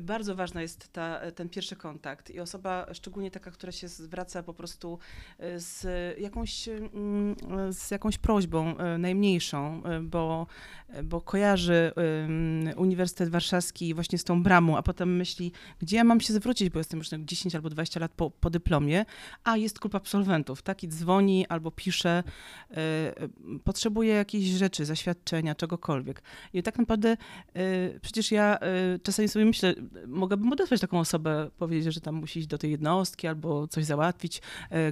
bardzo 0.00 0.34
ważna 0.34 0.62
jest 0.62 0.92
ta, 0.92 1.20
ten 1.32 1.48
pierwszy 1.48 1.76
kontakt 1.76 2.30
i 2.30 2.40
osoba, 2.40 2.86
szczególnie 2.92 3.30
taka, 3.30 3.50
która 3.50 3.72
się 3.72 3.88
zwraca 3.88 4.42
po 4.42 4.54
prostu 4.54 4.98
e, 5.38 5.60
z 5.60 5.86
jakąś, 6.20 6.68
mm, 6.68 7.36
z 7.72 7.90
jakąś 7.90 8.18
prośbą 8.18 8.78
e, 8.78 8.98
najmniejszą, 8.98 9.82
e, 9.84 10.00
bo, 10.00 10.46
bo 11.04 11.20
kojarzy 11.20 11.92
Uniwersytet 12.76 13.28
Warszawski 13.28 13.94
właśnie 13.94 14.18
z 14.18 14.24
tą 14.24 14.42
bramą, 14.42 14.76
a 14.76 14.82
potem 14.82 15.16
myśli, 15.16 15.52
gdzie 15.78 15.96
ja 15.96 16.04
mam 16.04 16.20
się 16.20 16.32
zwrócić, 16.32 16.70
bo 16.70 16.78
jestem 16.78 16.98
już 16.98 17.08
10 17.18 17.54
albo 17.54 17.70
20 17.70 18.00
lat 18.00 18.12
po, 18.12 18.30
po 18.30 18.50
dyplomie, 18.50 19.04
a 19.44 19.56
jest 19.56 19.80
klub 19.80 19.94
absolwentów, 19.94 20.62
tak? 20.62 20.82
I 20.82 20.88
dzwoni 20.88 21.46
albo 21.46 21.70
pisze, 21.70 22.22
potrzebuje 23.64 24.14
jakiejś 24.14 24.44
rzeczy, 24.44 24.84
zaświadczenia, 24.84 25.54
czegokolwiek. 25.54 26.22
I 26.52 26.62
tak 26.62 26.78
naprawdę 26.78 27.16
przecież 28.00 28.32
ja 28.32 28.58
czasami 29.02 29.28
sobie 29.28 29.44
myślę, 29.44 29.74
mogłabym 30.06 30.52
odesłać 30.52 30.80
taką 30.80 31.00
osobę, 31.00 31.50
powiedzieć, 31.58 31.94
że 31.94 32.00
tam 32.00 32.14
musi 32.14 32.38
iść 32.38 32.48
do 32.48 32.58
tej 32.58 32.70
jednostki 32.70 33.26
albo 33.26 33.68
coś 33.68 33.84
załatwić 33.84 34.42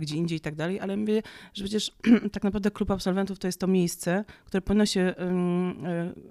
gdzie 0.00 0.16
indziej 0.16 0.38
i 0.38 0.40
tak 0.40 0.54
dalej, 0.54 0.80
ale 0.80 0.96
mówię, 0.96 1.22
że 1.54 1.64
przecież 1.64 1.92
tak 2.32 2.44
naprawdę 2.44 2.70
klub 2.70 2.90
absolwentów 2.90 3.38
to 3.38 3.48
jest 3.48 3.60
to 3.60 3.66
miejsce, 3.66 4.24
które 4.44 4.60
powinno 4.60 4.86
się 4.86 5.14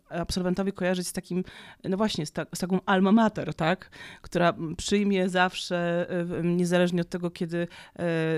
absolwentowi 0.10 0.72
kojarzyć 0.72 1.08
z 1.08 1.14
takim, 1.14 1.44
no 1.84 1.98
właśnie, 1.98 2.26
z, 2.26 2.32
ta, 2.32 2.46
z 2.56 2.60
taką 2.60 2.80
alma 2.86 3.12
mater, 3.12 3.54
tak, 3.54 3.90
która 4.22 4.54
przyjmie 4.78 5.30
zawsze, 5.30 6.08
e, 6.40 6.44
niezależnie 6.44 7.02
od 7.02 7.10
tego, 7.10 7.32
kiedy 7.32 7.68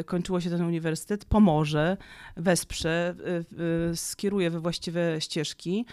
kończyło 0.06 0.42
się 0.42 0.50
ten 0.50 0.62
uniwersytet, 0.62 1.26
pomoże, 1.26 1.98
wesprze, 2.38 3.16
skieruje 3.96 4.50
we 4.50 4.60
właściwe 4.60 5.22
ścieżki. 5.22 5.86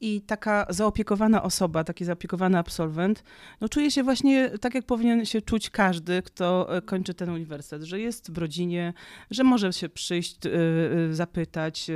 I 0.00 0.20
taka 0.20 0.66
zaopiekowana 0.68 1.42
osoba, 1.42 1.84
taki 1.84 2.04
zaopiekowany 2.04 2.58
absolwent, 2.58 3.24
no 3.60 3.68
czuje 3.68 3.90
się 3.90 4.02
właśnie 4.02 4.50
tak, 4.58 4.74
jak 4.74 4.86
powinien 4.86 5.26
się 5.26 5.42
czuć 5.42 5.70
każdy, 5.70 6.22
kto 6.22 6.76
e, 6.76 6.82
kończy 6.82 7.14
ten 7.14 7.30
uniwersytet, 7.30 7.82
że 7.82 8.00
jest 8.00 8.32
w 8.32 8.38
rodzinie, 8.38 8.92
że 9.30 9.44
może 9.44 9.72
się 9.72 9.88
przyjść, 9.88 10.46
e, 10.46 10.50
e, 10.50 11.14
zapytać, 11.14 11.86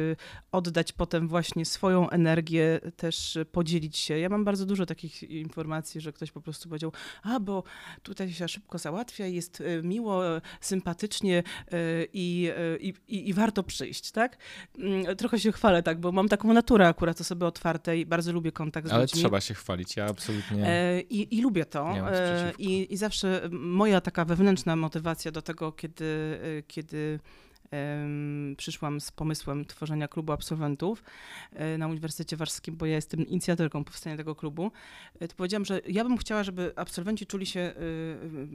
oddać 0.53 0.93
potem 0.93 1.29
właśnie 1.29 1.65
swoją 1.65 2.11
energię, 2.11 2.81
też 2.97 3.39
podzielić 3.53 3.97
się. 3.97 4.19
Ja 4.19 4.29
mam 4.29 4.45
bardzo 4.45 4.67
dużo 4.67 4.87
takich 4.87 5.23
informacji, 5.23 6.01
że 6.01 6.13
ktoś 6.13 6.31
po 6.31 6.41
prostu 6.41 6.69
powiedział, 6.69 6.93
a 7.23 7.41
bo 7.41 7.63
tutaj 8.03 8.33
się 8.33 8.49
szybko 8.49 8.79
załatwia, 8.79 9.27
jest 9.27 9.63
miło, 9.83 10.23
sympatycznie 10.61 11.43
i, 12.13 12.51
i, 12.81 13.29
i, 13.29 13.35
warto 13.35 13.63
przyjść, 13.63 14.11
tak? 14.11 14.37
Mm, 14.79 15.17
trochę 15.17 15.39
się 15.39 15.53
chwalę 15.53 15.83
tak, 15.83 16.01
bo 16.01 16.13
mam 16.13 16.29
taką 16.29 16.53
naturę 16.53 16.89
akurat 16.89 17.21
osoby 17.35 17.47
otwartej, 17.47 18.07
bardzo 18.07 18.33
lubię 18.33 18.53
kontakt 18.53 18.89
z 18.89 18.93
Ale 18.93 19.03
ludźmi. 19.03 19.21
Ale 19.21 19.23
trzeba 19.23 19.41
się 19.41 19.55
chwalić, 19.55 19.97
ja 19.97 20.07
absolutnie. 20.07 20.67
E, 20.67 21.01
I, 21.01 21.39
i 21.39 21.43
lubię 21.43 21.65
to. 21.65 22.11
E, 22.13 22.53
I, 22.59 22.93
I 22.95 22.97
zawsze 22.97 23.49
moja 23.51 24.01
taka 24.01 24.25
wewnętrzna 24.25 24.77
motywacja 24.77 25.33
do 25.33 25.43
tego, 25.43 25.73
kiedy, 25.73 26.39
e, 26.59 26.63
kiedy 26.63 27.21
przyszłam 28.57 29.01
z 29.01 29.11
pomysłem 29.11 29.65
tworzenia 29.65 30.09
klubu 30.09 30.33
absolwentów 30.33 31.05
e, 31.53 31.79
na 31.79 31.89
Uniwersytecie 31.89 32.37
Warszawskim, 32.37 32.77
bo 32.77 32.87
ja 32.87 32.95
jestem 32.95 33.27
inicjatorką 33.27 33.85
powstania 33.85 34.17
tego 34.17 34.35
klubu, 34.35 34.71
e, 35.21 35.29
to 35.29 35.35
powiedziałam, 35.37 35.65
że 35.65 35.81
ja 35.89 36.05
bym 36.05 36.19
chciała, 36.19 36.45
żeby 36.45 36.73
absolwenci 36.77 37.27
czuli 37.27 37.47
się 37.47 37.61
e, 37.61 37.75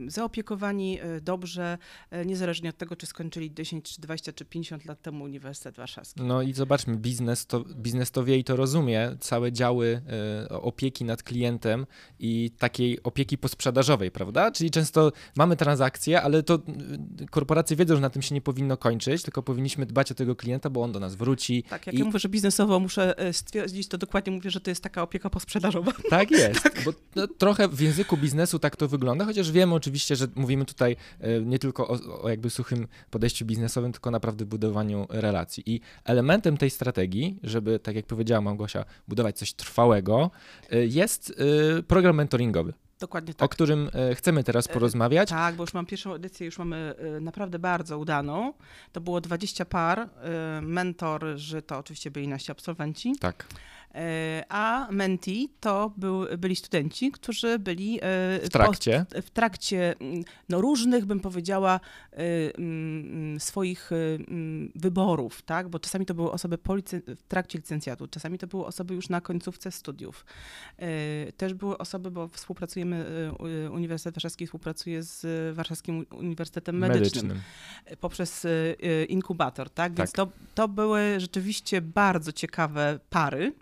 zaopiekowani 0.06 0.98
dobrze, 1.22 1.78
niezależnie 2.26 2.70
od 2.70 2.76
tego, 2.76 2.96
czy 2.96 3.06
skończyli 3.06 3.54
10, 3.54 3.94
czy 3.94 4.00
20, 4.00 4.32
czy 4.32 4.44
50 4.44 4.84
lat 4.84 5.02
temu 5.02 5.24
Uniwersytet 5.24 5.76
Warszawski. 5.76 6.22
No 6.22 6.42
i 6.42 6.52
zobaczmy, 6.52 6.96
biznes 6.96 7.46
to, 7.46 7.60
biznes 7.60 8.10
to 8.10 8.24
wie 8.24 8.38
i 8.38 8.44
to 8.44 8.56
rozumie, 8.56 9.16
całe 9.20 9.52
działy 9.52 10.02
opieki 10.50 11.04
nad 11.04 11.22
klientem 11.22 11.86
i 12.18 12.50
takiej 12.58 13.02
opieki 13.02 13.38
posprzedażowej, 13.38 14.10
prawda? 14.10 14.50
Czyli 14.50 14.70
często 14.70 15.12
mamy 15.36 15.56
transakcje, 15.56 16.22
ale 16.22 16.42
to 16.42 16.58
korporacje 17.30 17.76
wiedzą, 17.76 17.94
że 17.94 18.00
na 18.00 18.10
tym 18.10 18.22
się 18.22 18.34
nie 18.34 18.40
powinno 18.40 18.76
kończyć, 18.76 18.99
tylko 19.24 19.42
powinniśmy 19.42 19.86
dbać 19.86 20.12
o 20.12 20.14
tego 20.14 20.36
klienta, 20.36 20.70
bo 20.70 20.82
on 20.82 20.92
do 20.92 21.00
nas 21.00 21.14
wróci. 21.14 21.62
Tak, 21.62 21.86
jak 21.86 21.94
i... 21.94 21.98
ja 21.98 22.04
mówię, 22.04 22.18
że 22.18 22.28
biznesowo 22.28 22.80
muszę 22.80 23.18
e, 23.18 23.32
stwierdzić, 23.32 23.88
to 23.88 23.98
dokładnie 23.98 24.32
mówię, 24.32 24.50
że 24.50 24.60
to 24.60 24.70
jest 24.70 24.82
taka 24.82 25.02
opieka 25.02 25.30
posprzedażowa. 25.30 25.92
Tak 26.10 26.30
jest, 26.30 26.62
tak. 26.62 26.84
bo 26.84 26.92
no, 27.16 27.26
trochę 27.26 27.68
w 27.68 27.80
języku 27.80 28.16
biznesu 28.16 28.58
tak 28.58 28.76
to 28.76 28.88
wygląda, 28.88 29.24
chociaż 29.24 29.52
wiemy 29.52 29.74
oczywiście, 29.74 30.16
że 30.16 30.26
mówimy 30.34 30.64
tutaj 30.64 30.96
e, 31.20 31.40
nie 31.40 31.58
tylko 31.58 31.88
o, 31.88 32.22
o 32.22 32.28
jakby 32.28 32.50
suchym 32.50 32.88
podejściu 33.10 33.44
biznesowym, 33.44 33.92
tylko 33.92 34.10
naprawdę 34.10 34.44
budowaniu 34.44 35.06
relacji. 35.10 35.62
I 35.66 35.80
elementem 36.04 36.56
tej 36.56 36.70
strategii, 36.70 37.38
żeby, 37.42 37.78
tak 37.78 37.96
jak 37.96 38.06
powiedziała 38.06 38.40
Małgosia, 38.40 38.84
budować 39.08 39.38
coś 39.38 39.52
trwałego, 39.52 40.30
e, 40.70 40.86
jest 40.86 41.34
program 41.88 42.16
mentoringowy. 42.16 42.72
Dokładnie 43.00 43.34
tak. 43.34 43.46
O 43.46 43.48
którym 43.48 43.90
e, 43.92 44.14
chcemy 44.14 44.44
teraz 44.44 44.66
e, 44.66 44.72
porozmawiać. 44.72 45.28
Tak, 45.28 45.54
bo 45.54 45.62
już 45.62 45.74
mam 45.74 45.86
pierwszą 45.86 46.14
edycję, 46.14 46.46
już 46.46 46.58
mamy 46.58 46.94
e, 47.16 47.20
naprawdę 47.20 47.58
bardzo 47.58 47.98
udaną. 47.98 48.52
To 48.92 49.00
było 49.00 49.20
20 49.20 49.64
par. 49.64 50.08
Mentorzy 50.62 51.62
to 51.62 51.78
oczywiście 51.78 52.10
byli 52.10 52.28
nasi 52.28 52.52
absolwenci. 52.52 53.12
Tak. 53.20 53.46
E, 53.94 54.44
a 54.48 54.88
menti 54.90 55.48
to 55.60 55.92
był, 55.96 56.26
byli 56.38 56.56
studenci, 56.56 57.12
którzy 57.12 57.58
byli 57.58 57.98
e, 57.98 58.00
w 58.42 58.48
trakcie, 58.48 59.06
po, 59.14 59.22
w 59.22 59.30
trakcie 59.30 59.94
mm, 60.00 60.24
no, 60.48 60.60
różnych, 60.60 61.04
bym 61.04 61.20
powiedziała, 61.20 61.80
e, 62.12 62.16
mm, 62.58 63.40
swoich 63.40 63.90
mm, 63.92 64.72
wyborów, 64.74 65.42
tak? 65.42 65.68
bo 65.68 65.78
czasami 65.78 66.06
to 66.06 66.14
były 66.14 66.32
osoby 66.32 66.58
po 66.58 66.74
w 67.16 67.22
trakcie 67.28 67.58
licencjatu, 67.58 68.06
czasami 68.06 68.38
to 68.38 68.46
były 68.46 68.66
osoby 68.66 68.94
już 68.94 69.08
na 69.08 69.20
końcówce 69.20 69.70
studiów. 69.70 70.24
Też 71.36 71.54
były 71.54 71.78
osoby, 71.78 72.10
bo 72.10 72.28
współpracujemy, 72.28 73.04
Uniwersytet 73.72 74.14
Warszawski 74.14 74.46
współpracuje 74.46 75.02
z 75.02 75.26
Warszawskim 75.56 76.06
Uniwersytetem 76.10 76.78
Medycznym, 76.78 77.26
Medycznym. 77.26 77.96
poprzez 78.00 78.46
inkubator, 79.08 79.70
tak? 79.70 79.94
Więc 79.94 80.12
tak. 80.12 80.16
To, 80.16 80.32
to 80.54 80.68
były 80.68 81.20
rzeczywiście 81.20 81.80
bardzo 81.80 82.32
ciekawe 82.32 82.98
pary. 83.10 83.52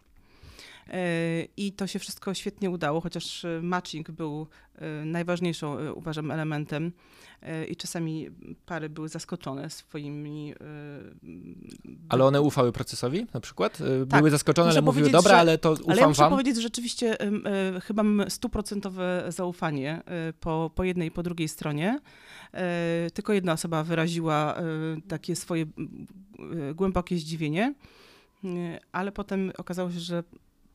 I 1.56 1.72
to 1.72 1.86
się 1.86 1.98
wszystko 1.98 2.34
świetnie 2.34 2.70
udało, 2.70 3.00
chociaż 3.00 3.44
e, 3.44 3.60
matching 3.62 4.10
był 4.10 4.46
e, 4.74 5.04
najważniejszą, 5.04 5.78
e, 5.78 5.92
uważam, 5.92 6.30
elementem 6.30 6.92
i 7.68 7.76
czasami 7.76 8.30
pary 8.66 8.88
były 8.88 9.08
zaskoczone 9.08 9.70
swoimi 9.70 10.54
Ale 12.08 12.24
one 12.24 12.40
ufały 12.40 12.72
procesowi 12.72 13.26
na 13.34 13.40
przykład? 13.40 13.78
Tak. 14.08 14.20
Były 14.20 14.30
zaskoczone, 14.30 14.70
ale 14.70 14.82
mówiły, 14.82 15.10
dobra, 15.10 15.30
że- 15.30 15.36
ale 15.40 15.58
to 15.58 15.72
ufam 15.72 15.90
Ale 15.90 16.00
ja 16.00 16.08
muszę 16.08 16.22
wam. 16.22 16.30
powiedzieć, 16.30 16.56
że 16.56 16.62
rzeczywiście 16.62 17.16
chyba 17.82 18.02
mam 18.02 18.30
stuprocentowe 18.30 19.24
zaufanie 19.28 20.02
po, 20.40 20.70
po 20.74 20.84
jednej 20.84 21.08
i 21.08 21.10
po 21.10 21.22
drugiej 21.22 21.48
stronie. 21.48 22.00
Tylko 23.14 23.32
jedna 23.32 23.52
osoba 23.52 23.84
wyraziła 23.84 24.54
takie 25.08 25.36
swoje 25.36 25.66
głębokie 26.74 27.16
zdziwienie, 27.18 27.74
ale 28.92 29.12
potem 29.12 29.52
okazało 29.58 29.90
się, 29.90 30.00
że 30.00 30.22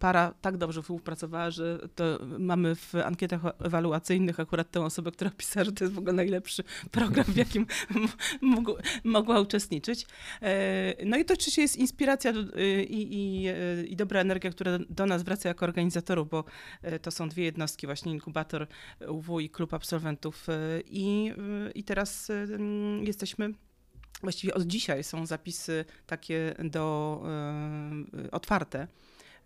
para 0.03 0.33
tak 0.41 0.57
dobrze 0.57 0.81
współpracowała, 0.81 1.51
że 1.51 1.79
to 1.95 2.19
mamy 2.39 2.75
w 2.75 2.95
ankietach 2.95 3.41
ewaluacyjnych 3.65 4.39
akurat 4.39 4.71
tę 4.71 4.81
osobę, 4.81 5.11
która 5.11 5.31
pisała, 5.37 5.63
że 5.63 5.71
to 5.71 5.83
jest 5.83 5.93
w 5.93 5.97
ogóle 5.97 6.13
najlepszy 6.13 6.63
program, 6.91 7.25
w 7.25 7.35
jakim 7.35 7.65
mogła 9.03 9.39
uczestniczyć. 9.39 10.05
E, 10.41 11.05
No 11.05 11.17
i 11.17 11.25
to 11.25 11.33
oczywiście 11.33 11.61
jest 11.61 11.75
inspiracja 11.75 12.31
y, 12.31 12.83
i, 12.83 13.13
i, 13.13 13.49
y, 13.49 13.85
i 13.87 13.95
dobra 13.95 14.19
energia, 14.19 14.51
która 14.51 14.79
do 14.89 15.05
nas 15.05 15.23
wraca 15.23 15.49
jako 15.49 15.65
organizatorów, 15.65 16.29
bo 16.29 16.43
e, 16.81 16.99
to 16.99 17.11
są 17.11 17.29
dwie 17.29 17.43
jednostki, 17.43 17.87
właśnie 17.87 18.11
inkubator 18.11 18.67
UW 19.07 19.39
i 19.39 19.49
klub 19.49 19.73
absolwentów. 19.73 20.49
e, 20.49 20.81
I, 20.85 21.31
y, 21.67 21.71
i 21.71 21.83
teraz 21.83 22.29
y, 22.29 22.33
mm, 22.33 23.03
jesteśmy. 23.03 23.53
Właściwie 24.21 24.53
od 24.53 24.63
dzisiaj 24.63 25.03
są 25.03 25.25
zapisy 25.25 25.85
takie 26.05 26.55
do 26.63 27.21
e, 28.23 28.31
otwarte 28.31 28.87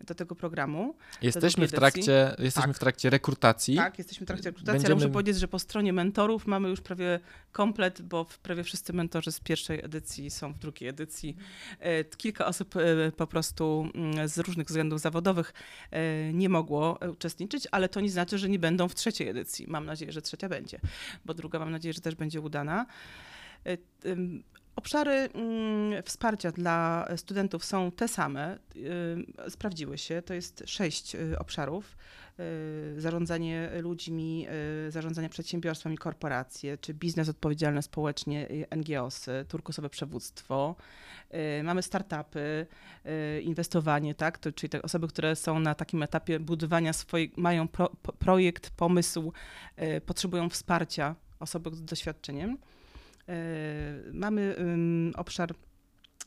do 0.04 0.14
tego 0.14 0.34
programu. 0.34 0.94
Jesteśmy 1.22 1.68
w 1.68 1.72
trakcie, 1.72 2.34
jesteśmy 2.38 2.68
Tak. 2.68 2.76
w 2.76 2.78
trakcie 2.78 3.10
rekrutacji. 3.10 3.76
Tak, 3.76 3.98
jesteśmy 3.98 4.26
w 4.26 4.28
trakcie 4.28 4.48
rekrutacji, 4.48 4.70
ale 4.70 4.78
Będziemy- 4.78 4.94
muszę 4.94 5.12
powiedzieć, 5.12 5.36
że 5.38 5.48
po 5.48 5.58
stronie 5.58 5.92
mentorów 5.92 6.46
mamy 6.46 6.68
już 6.68 6.80
prawie 6.80 7.20
komplet, 7.52 8.02
bo 8.02 8.26
prawie 8.42 8.64
wszyscy 8.64 8.92
mentorzy 8.92 9.32
z 9.32 9.40
pierwszej 9.40 9.84
edycji 9.84 10.30
są 10.30 10.52
w 10.52 10.58
drugiej 10.58 10.88
edycji. 10.88 11.36
E, 11.80 12.04
Kilka 12.04 12.46
osób 12.46 12.76
e, 12.76 13.12
po 13.12 13.26
prostu 13.26 13.88
mm, 13.94 14.28
z 14.28 14.38
różnych 14.38 14.66
względów 14.66 15.00
zawodowych 15.00 15.52
e, 15.90 16.32
nie 16.32 16.48
mogło 16.48 16.98
uczestniczyć, 17.12 17.68
ale 17.70 17.88
to 17.88 18.00
nie 18.00 18.10
znaczy, 18.10 18.38
że 18.38 18.48
nie 18.48 18.58
będą 18.58 18.88
w 18.88 18.94
trzeciej 18.94 19.28
edycji. 19.28 19.66
Mam 19.68 19.86
nadzieję, 19.86 20.12
że 20.12 20.22
trzecia 20.22 20.48
będzie, 20.48 20.80
bo 21.24 21.34
druga 21.34 21.58
mam 21.58 21.70
nadzieję, 21.70 21.92
że 21.92 22.00
też 22.00 22.14
będzie 22.14 22.40
udana. 22.40 22.86
Obszary 24.78 25.12
mm, 25.12 26.02
wsparcia 26.02 26.52
dla 26.52 27.08
studentów 27.16 27.64
są 27.64 27.92
te 27.92 28.08
same. 28.08 28.58
y, 29.46 29.50
Sprawdziły 29.50 29.98
się. 29.98 30.22
To 30.22 30.34
jest 30.34 30.62
sześć 30.66 31.14
y, 31.14 31.38
obszarów. 31.38 31.96
Y, 32.40 33.00
Zarządzanie 33.00 33.70
ludźmi, 33.80 34.46
zarządzanie 34.88 35.28
przedsiębiorstwami, 35.28 35.98
korporacje, 35.98 36.78
czy 36.78 36.94
biznes 36.94 37.28
odpowiedzialny 37.28 37.82
społecznie, 37.82 38.48
NGOsy, 38.76 39.44
turkusowe 39.48 39.90
przewództwo. 39.90 40.76
Mamy 41.62 41.82
startupy, 41.82 42.66
inwestowanie, 43.42 44.14
tak? 44.14 44.40
Czyli 44.54 44.70
te 44.70 44.82
osoby, 44.82 45.08
które 45.08 45.36
są 45.36 45.60
na 45.60 45.74
takim 45.74 46.02
etapie 46.02 46.40
budowania 46.40 46.92
swojej, 46.92 47.32
mają 47.36 47.68
pro, 47.68 47.88
projekt, 48.18 48.70
pomysł, 48.70 49.32
potrzebują 50.06 50.48
wsparcia, 50.48 51.14
osoby 51.40 51.70
z 51.74 51.84
doświadczeniem. 51.84 52.58
Y, 53.28 54.12
Mamy 54.12 54.56
obszar 55.16 55.54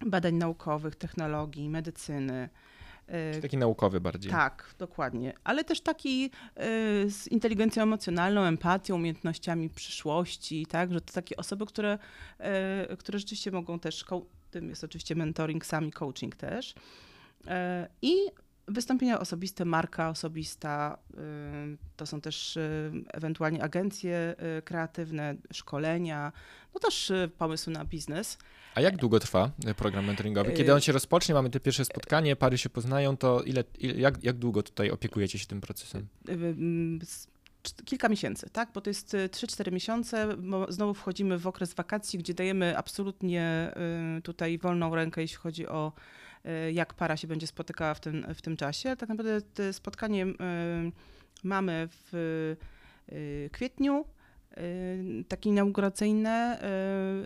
badań 0.06 0.36
naukowych, 0.36 0.96
technologii, 0.96 1.70
medycyny. 1.70 2.50
Y, 3.38 3.42
Taki 3.42 3.58
naukowy 3.58 4.02
bardziej. 4.02 4.32
tak, 4.32 4.76
dokładnie. 4.80 5.34
Ale 5.44 5.64
też 5.64 5.82
taki 5.82 6.26
y, 6.26 6.30
z 7.12 7.28
inteligencją 7.28 7.84
emocjonalną, 7.84 8.42
empatią, 8.42 8.96
umiejętnościami 8.96 9.70
przyszłości, 9.70 10.66
tak, 10.66 10.94
że 10.94 11.02
to 11.02 11.14
takie 11.14 11.38
osoby, 11.38 11.66
które, 11.66 11.98
które 13.00 13.20
rzeczywiście 13.20 13.52
mogą 13.52 13.80
też, 13.80 14.06
tym 14.52 14.70
jest 14.70 14.84
oczywiście 14.84 15.16
mentoring, 15.16 15.66
sami 15.66 15.92
coaching 15.92 16.36
też. 16.36 16.74
I 18.02 18.16
wystąpienia 18.68 19.20
osobiste, 19.20 19.66
marka 19.66 20.10
osobista, 20.10 20.98
y, 21.14 21.18
to 21.98 22.06
są 22.06 22.22
też 22.22 22.58
y, 22.58 22.92
ewentualnie 23.14 23.64
agencje 23.64 24.36
y, 24.60 24.62
kreatywne, 24.62 25.36
szkolenia, 25.54 26.32
no 26.74 26.80
też 26.80 27.12
pomysły 27.38 27.74
na 27.74 27.86
biznes. 27.86 28.38
A 28.76 28.82
jak 28.82 28.98
długo 28.98 29.20
trwa 29.20 29.52
program 29.78 30.06
mentoringowy? 30.06 30.52
Kiedy 30.52 30.74
on 30.74 30.82
się 30.82 30.92
rozpocznie, 30.92 31.36
mamy 31.36 31.50
te 31.50 31.60
pierwsze 31.60 31.86
spotkanie, 31.86 32.36
pary 32.36 32.58
się 32.58 32.70
poznają, 32.70 33.18
to 33.18 33.44
ile, 33.44 33.64
ile 33.80 33.94
jak, 33.94 34.24
jak 34.24 34.38
długo 34.38 34.64
tutaj 34.64 34.92
opiekujecie 34.92 35.40
się 35.40 35.48
tym 35.48 35.62
procesem? 35.62 36.08
cz- 37.64 37.84
kilka 37.86 38.10
miesięcy, 38.10 38.50
tak? 38.50 38.70
Bo 38.74 38.82
to 38.82 38.90
jest 38.90 39.14
y, 39.14 39.30
3-4 39.30 39.72
miesiące. 39.72 40.38
Bo 40.38 40.72
znowu 40.72 40.94
wchodzimy 40.94 41.38
w 41.38 41.48
okres 41.48 41.74
wakacji, 41.74 42.20
gdzie 42.20 42.34
dajemy 42.34 42.78
absolutnie 42.78 43.74
tutaj 44.24 44.58
wolną 44.58 44.96
rękę, 44.96 45.22
jeśli 45.22 45.38
chodzi 45.38 45.68
o 45.68 45.94
jak 46.72 46.94
para 46.94 47.18
się 47.18 47.28
będzie 47.28 47.48
spotykała 47.48 47.94
w 47.94 48.00
tym, 48.00 48.26
w 48.34 48.42
tym 48.42 48.58
czasie. 48.58 48.96
Tak 48.96 49.10
naprawdę 49.10 49.42
to 49.42 49.74
spotkanie 49.74 50.26
y, 50.26 50.36
mamy 51.44 51.90
w 51.92 52.14
y, 53.12 53.50
kwietniu. 53.52 54.06
Takie 55.28 55.50
inauguracyjne 55.50 56.60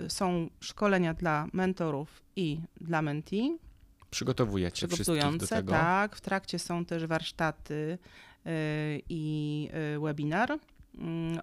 są 0.08 0.50
szkolenia 0.60 1.14
dla 1.14 1.48
mentorów 1.54 2.22
i 2.36 2.60
dla 2.82 3.02
mentee 3.02 3.58
Przygotowujecie 4.10 4.88
wszystkich 4.88 5.38
do 5.38 5.48
tego? 5.48 5.72
tak. 5.72 6.16
W 6.16 6.22
trakcie 6.22 6.60
są 6.60 6.86
też 6.86 7.06
warsztaty 7.06 7.98
i 9.10 9.70
webinar 10.02 10.60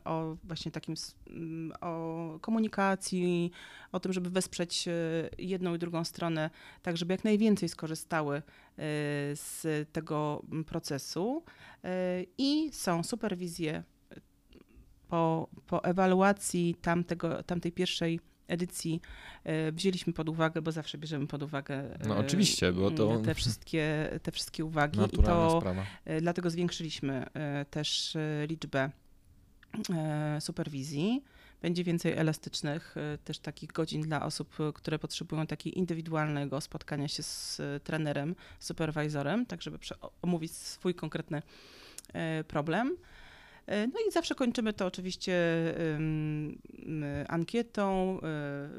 o 0.04 0.36
właśnie 0.44 0.72
takim 0.72 0.94
mm, 1.26 1.72
o 1.80 2.38
komunikacji, 2.40 3.50
o 3.92 4.00
tym, 4.00 4.12
żeby 4.12 4.30
wesprzeć 4.30 4.88
y, 4.88 4.92
jedną 5.38 5.74
i 5.74 5.78
drugą 5.78 6.04
stronę, 6.04 6.50
tak 6.82 6.96
żeby 6.96 7.14
jak 7.14 7.24
najwięcej 7.24 7.68
skorzystały 7.68 8.36
y, 8.38 8.42
z 9.34 9.66
tego 9.92 10.42
mm, 10.50 10.64
procesu. 10.64 11.42
Y, 11.84 11.88
I 12.38 12.70
są 12.72 13.02
superwizje 13.02 13.82
po, 15.08 15.48
po 15.66 15.84
ewaluacji 15.84 16.74
tamtego, 16.82 17.42
tamtej 17.42 17.72
pierwszej 17.72 18.20
edycji 18.48 19.00
e, 19.44 19.72
wzięliśmy 19.72 20.12
pod 20.12 20.28
uwagę, 20.28 20.62
bo 20.62 20.72
zawsze 20.72 20.98
bierzemy 20.98 21.26
pod 21.26 21.42
uwagę 21.42 21.98
No 22.08 22.16
e, 22.16 22.18
oczywiście, 22.18 22.72
bo 22.72 22.90
to- 22.90 23.18
te 23.24 23.34
wszystkie, 23.34 24.10
te 24.22 24.32
wszystkie 24.32 24.64
uwagi 24.64 24.98
i 24.98 25.02
Naturalna 25.02 25.48
to 25.50 25.60
sprawa. 25.60 25.84
e, 26.04 26.20
dlatego 26.20 26.50
zwiększyliśmy 26.50 27.26
e, 27.34 27.64
też 27.64 28.16
e, 28.16 28.46
liczbę 28.46 28.80
e, 28.80 28.90
superwizji. 30.40 31.22
Będzie 31.62 31.84
więcej 31.84 32.12
elastycznych, 32.12 32.94
e, 32.96 33.18
też 33.18 33.38
takich 33.38 33.72
godzin 33.72 34.02
dla 34.02 34.24
osób, 34.24 34.60
e, 34.60 34.72
które 34.72 34.98
potrzebują 34.98 35.46
takiego 35.46 35.76
indywidualnego 35.76 36.60
spotkania 36.60 37.08
się 37.08 37.22
z 37.22 37.60
e, 37.60 37.80
trenerem, 37.80 38.34
superwizorem, 38.60 39.46
tak 39.46 39.62
żeby 39.62 39.78
omówić 40.22 40.52
swój 40.52 40.94
konkretny 40.94 41.42
e, 42.12 42.44
problem. 42.44 42.96
E, 43.66 43.86
No 43.86 43.94
i 44.08 44.12
zawsze 44.12 44.34
kończymy 44.34 44.72
to 44.72 44.86
oczywiście 44.86 45.34
ankietą, 47.28 48.18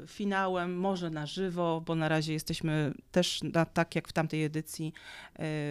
finałem, 0.06 0.76
może 0.76 1.10
na 1.10 1.26
żywo, 1.26 1.82
bo 1.86 1.94
na 1.94 2.08
razie 2.08 2.32
jesteśmy 2.32 2.94
też 3.12 3.42
na, 3.42 3.66
tak 3.66 3.94
jak 3.94 4.08
w 4.08 4.12
tamtej 4.12 4.44
edycji 4.44 4.92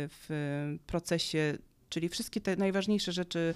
w 0.10 0.78
procesie, 0.86 1.58
czyli 1.94 2.10
wszystkie 2.10 2.42
te 2.42 2.56
najważniejsze 2.56 3.12
rzeczy, 3.12 3.54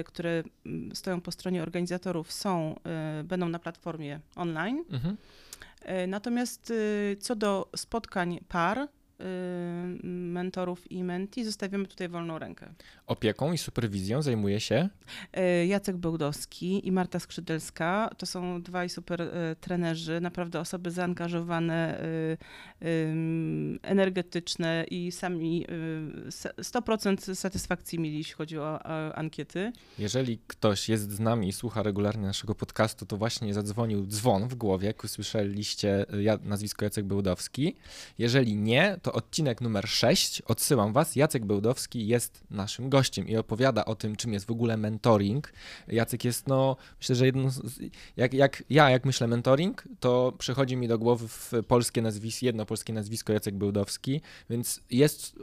y, 0.00 0.04
które 0.04 0.42
mm, 0.66 0.96
stoją 0.96 1.20
po 1.20 1.32
stronie 1.32 1.62
organizatorów 1.62 2.32
są, 2.32 2.76
y, 3.20 3.24
będą 3.24 3.48
na 3.48 3.58
platformie 3.58 4.20
online. 4.36 4.84
Mhm. 4.90 5.16
E, 5.82 6.06
Natomiast 6.06 6.70
y, 6.70 7.16
co 7.20 7.36
do 7.36 7.68
spotkań 7.76 8.38
par, 8.48 8.78
y, 8.78 8.88
mentorów 10.02 10.92
i 10.92 11.04
menti, 11.04 11.44
zostawiamy 11.44 11.86
tutaj 11.86 12.08
wolną 12.08 12.38
rękę. 12.38 12.74
Opieką 13.06 13.52
i 13.52 13.58
superwizją 13.58 14.22
zajmuje 14.22 14.60
się 14.60 14.88
E, 15.32 15.66
Jacek 15.66 15.96
Bełdowski 15.96 16.88
i 16.88 16.92
Marta 16.92 17.18
Skrzydelska 17.20 18.10
to 18.18 18.26
są 18.26 18.62
dwaj 18.62 18.88
super 18.88 19.22
e, 19.22 19.56
trenerzy, 19.60 20.20
naprawdę 20.20 20.60
osoby 20.60 20.90
zaangażowane, 20.90 22.00
energetyczne 23.82 24.84
i 24.90 25.12
sami 25.12 25.66
e, 26.26 26.32
se- 26.32 26.54
100% 26.58 27.34
satysfakcji 27.34 27.98
mieli, 27.98 28.18
jeśli 28.18 28.34
chodzi 28.34 28.58
o, 28.58 28.86
ankiety. 29.16 29.72
Jeżeli 29.98 30.38
ktoś 30.46 30.88
jest 30.88 31.10
z 31.10 31.20
nami 31.20 31.48
i 31.48 31.52
słucha 31.52 31.82
regularnie 31.82 32.26
naszego 32.26 32.54
podcastu, 32.54 33.06
to 33.06 33.16
właśnie 33.16 33.54
zadzwonił 33.54 34.06
dzwon 34.06 34.48
w 34.48 34.54
głowie, 34.54 34.86
jak 34.86 35.04
usłyszeliście 35.04 36.06
nazwisko 36.42 36.84
Jacek 36.84 37.04
Bełdowski. 37.04 37.76
Jeżeli 38.18 38.56
nie, 38.56 38.98
to 39.06 39.12
odcinek 39.12 39.60
numer 39.60 39.88
6. 39.88 40.42
Odsyłam 40.42 40.92
Was. 40.92 41.16
Jacek 41.16 41.44
Bełdowski 41.44 42.06
jest 42.06 42.44
naszym 42.50 42.90
gościem 42.90 43.28
i 43.28 43.36
opowiada 43.36 43.84
o 43.84 43.94
tym, 43.94 44.16
czym 44.16 44.32
jest 44.32 44.46
w 44.46 44.50
ogóle 44.50 44.76
mentoring. 44.76 45.52
Jacek 45.88 46.24
jest, 46.24 46.46
no, 46.46 46.76
myślę, 46.98 47.16
że 47.16 47.26
jedną 47.26 47.50
z, 47.50 47.60
jak, 48.16 48.34
jak 48.34 48.62
ja, 48.70 48.90
jak 48.90 49.04
myślę 49.04 49.26
mentoring, 49.26 49.84
to 50.00 50.32
przychodzi 50.38 50.76
mi 50.76 50.88
do 50.88 50.98
głowy 50.98 51.26
polskie 51.68 52.02
nazwisko, 52.02 52.46
jedno 52.46 52.66
polskie 52.66 52.92
nazwisko 52.92 53.32
Jacek 53.32 53.54
Bełdowski, 53.54 54.20
więc 54.50 54.80
jest, 54.90 55.36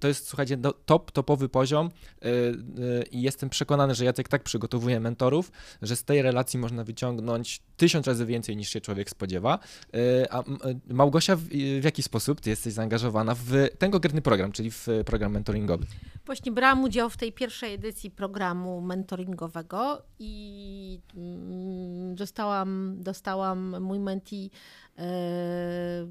to 0.00 0.08
jest, 0.08 0.26
słuchajcie, 0.26 0.58
top, 0.86 1.10
topowy 1.10 1.48
poziom 1.48 1.86
y, 2.24 2.28
y, 2.28 3.04
i 3.10 3.22
jestem 3.22 3.50
przekonany, 3.50 3.94
że 3.94 4.04
Jacek 4.04 4.28
tak 4.28 4.42
przygotowuje 4.42 5.00
mentorów, 5.00 5.52
że 5.82 5.96
z 5.96 6.04
tej 6.04 6.22
relacji 6.22 6.58
można 6.58 6.84
wyciągnąć 6.84 7.60
tysiąc 7.76 8.06
razy 8.06 8.26
więcej 8.26 8.56
niż 8.56 8.68
się 8.68 8.80
człowiek 8.80 9.10
spodziewa. 9.10 9.58
Y, 9.94 10.30
a 10.30 10.42
Małgosia, 10.88 11.36
w 11.80 11.84
jaki 11.84 12.02
sposób 12.02 12.40
ty 12.40 12.50
jesteś 12.50 12.72
zaangażowana 12.72 13.09
w 13.34 13.68
ten 13.78 13.90
konkretny 13.90 14.22
program, 14.22 14.52
czyli 14.52 14.70
w 14.70 14.86
program 15.06 15.32
mentoringowy? 15.32 15.86
Właśnie 16.26 16.52
brałam 16.52 16.84
udział 16.84 17.10
w 17.10 17.16
tej 17.16 17.32
pierwszej 17.32 17.74
edycji 17.74 18.10
programu 18.10 18.80
mentoringowego 18.80 20.02
i 20.18 21.00
mm, 21.16 22.14
dostałam, 22.14 22.96
dostałam 22.98 23.82
mój 23.82 23.98
menti, 23.98 24.50
e, 24.98 26.06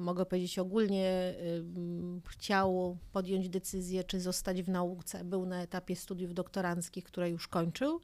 mogę 0.00 0.26
powiedzieć 0.26 0.58
ogólnie, 0.58 1.08
e, 1.08 1.34
chciał 2.28 2.98
podjąć 3.12 3.48
decyzję, 3.48 4.04
czy 4.04 4.20
zostać 4.20 4.62
w 4.62 4.68
nauce. 4.68 5.24
Był 5.24 5.46
na 5.46 5.62
etapie 5.62 5.96
studiów 5.96 6.34
doktoranckich, 6.34 7.04
które 7.04 7.30
już 7.30 7.48
kończył, 7.48 8.00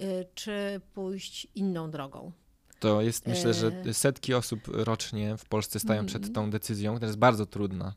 e, 0.00 0.24
czy 0.34 0.80
pójść 0.94 1.46
inną 1.54 1.90
drogą. 1.90 2.32
To 2.80 3.02
jest, 3.02 3.26
myślę, 3.26 3.54
że 3.54 3.72
setki 3.92 4.34
osób 4.34 4.60
rocznie 4.68 5.36
w 5.36 5.44
Polsce 5.44 5.80
stają 5.80 6.06
przed 6.06 6.22
mhm. 6.22 6.34
tą 6.34 6.50
decyzją, 6.50 6.94
która 6.94 7.06
jest 7.06 7.18
bardzo 7.18 7.46
trudna 7.46 7.94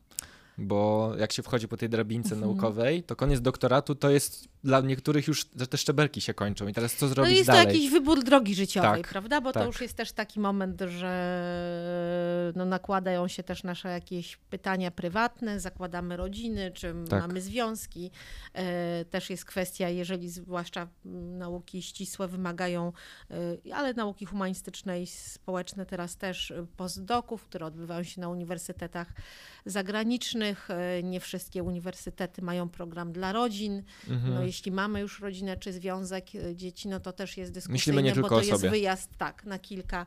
bo 0.58 1.12
jak 1.18 1.32
się 1.32 1.42
wchodzi 1.42 1.68
po 1.68 1.76
tej 1.76 1.88
drabince 1.88 2.34
mhm. 2.34 2.50
naukowej, 2.50 3.02
to 3.02 3.16
koniec 3.16 3.40
doktoratu 3.40 3.94
to 3.94 4.10
jest 4.10 4.48
dla 4.64 4.80
niektórych 4.80 5.28
już 5.28 5.44
te 5.44 5.78
szczebelki 5.78 6.20
się 6.20 6.34
kończą 6.34 6.68
i 6.68 6.74
teraz 6.74 6.94
co 6.94 7.08
zrobić 7.08 7.16
dalej? 7.16 7.32
No 7.32 7.38
jest 7.38 7.46
dalej? 7.46 7.66
to 7.66 7.72
jakiś 7.72 7.90
wybór 7.90 8.24
drogi 8.24 8.54
życiowej, 8.54 9.02
tak, 9.02 9.10
prawda? 9.10 9.40
Bo 9.40 9.52
tak. 9.52 9.62
to 9.62 9.66
już 9.66 9.80
jest 9.80 9.96
też 9.96 10.12
taki 10.12 10.40
moment, 10.40 10.80
że 10.86 12.52
no, 12.56 12.64
nakładają 12.64 13.28
się 13.28 13.42
też 13.42 13.62
nasze 13.62 13.88
jakieś 13.88 14.36
pytania 14.36 14.90
prywatne, 14.90 15.60
zakładamy 15.60 16.16
rodziny, 16.16 16.70
czy 16.74 16.94
tak. 17.10 17.20
mamy 17.20 17.40
związki. 17.40 18.10
E, 18.54 19.04
też 19.04 19.30
jest 19.30 19.44
kwestia, 19.44 19.88
jeżeli 19.88 20.28
zwłaszcza 20.30 20.88
nauki 21.38 21.82
ścisłe 21.82 22.28
wymagają, 22.28 22.92
e, 23.30 23.74
ale 23.74 23.94
nauki 23.94 24.26
humanistyczne 24.26 25.02
i 25.02 25.06
społeczne 25.06 25.86
teraz 25.86 26.16
też 26.16 26.52
postdoków, 26.76 27.44
które 27.44 27.66
odbywają 27.66 28.02
się 28.02 28.20
na 28.20 28.28
uniwersytetach 28.28 29.12
zagranicznych. 29.66 30.43
E, 30.48 31.02
nie 31.02 31.20
wszystkie 31.20 31.62
uniwersytety 31.62 32.42
mają 32.42 32.68
program 32.68 33.12
dla 33.12 33.32
rodzin. 33.32 33.82
Mhm. 34.08 34.34
No, 34.34 34.42
jeśli 34.42 34.72
mamy 34.72 35.00
już 35.00 35.20
rodzinę 35.20 35.56
czy 35.56 35.72
związek 35.72 36.24
e, 36.34 36.56
dzieci, 36.56 36.88
no 36.88 37.00
to 37.00 37.12
też 37.12 37.36
jest 37.36 37.52
dyskusyjne, 37.52 37.74
Myślimy 37.74 38.02
nie 38.02 38.12
tylko 38.12 38.28
bo 38.28 38.36
to 38.36 38.42
jest 38.42 38.50
sobie. 38.50 38.70
wyjazd 38.70 39.10
tak, 39.18 39.44
na 39.44 39.58
kilka 39.58 40.06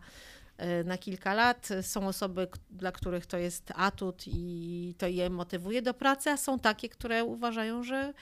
e, 0.57 0.83
na 0.83 0.97
kilka 0.97 1.33
lat. 1.33 1.69
Są 1.81 2.07
osoby, 2.07 2.47
dla 2.69 2.91
których 2.91 3.25
to 3.25 3.37
jest 3.37 3.71
atut 3.75 4.23
i 4.27 4.95
to 4.97 5.07
je 5.07 5.29
motywuje 5.29 5.81
do 5.81 5.93
pracy, 5.93 6.29
a 6.29 6.37
są 6.37 6.59
takie, 6.59 6.89
które 6.89 7.23
uważają, 7.23 7.83
że 7.83 8.13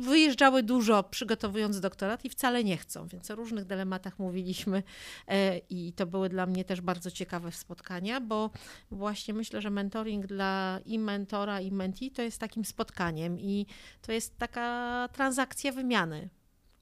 wyjeżdżały 0.00 0.62
dużo 0.62 1.02
przygotowując 1.02 1.80
doktorat 1.80 2.24
i 2.24 2.28
wcale 2.28 2.64
nie 2.64 2.76
chcą, 2.76 3.06
więc 3.06 3.30
o 3.30 3.34
różnych 3.34 3.64
dylematach 3.64 4.18
mówiliśmy 4.18 4.82
e, 5.28 5.58
i 5.58 5.92
to 5.92 6.06
były 6.06 6.28
dla 6.28 6.46
mnie 6.46 6.64
też 6.64 6.80
bardzo 6.80 7.10
ciekawe 7.10 7.52
spotkania, 7.52 8.20
bo 8.20 8.50
właśnie 8.90 9.34
myślę, 9.34 9.62
że 9.62 9.70
mentoring 9.70 10.26
dla 10.26 10.80
i 10.84 10.98
mentora 10.98 11.60
i 11.60 11.72
mentee 11.72 12.10
to 12.10 12.22
jest 12.22 12.38
takim 12.38 12.64
spotkaniem 12.64 13.40
i 13.40 13.66
to 14.02 14.12
jest 14.12 14.38
taka 14.38 15.08
transakcja 15.12 15.72
wymiany. 15.72 16.28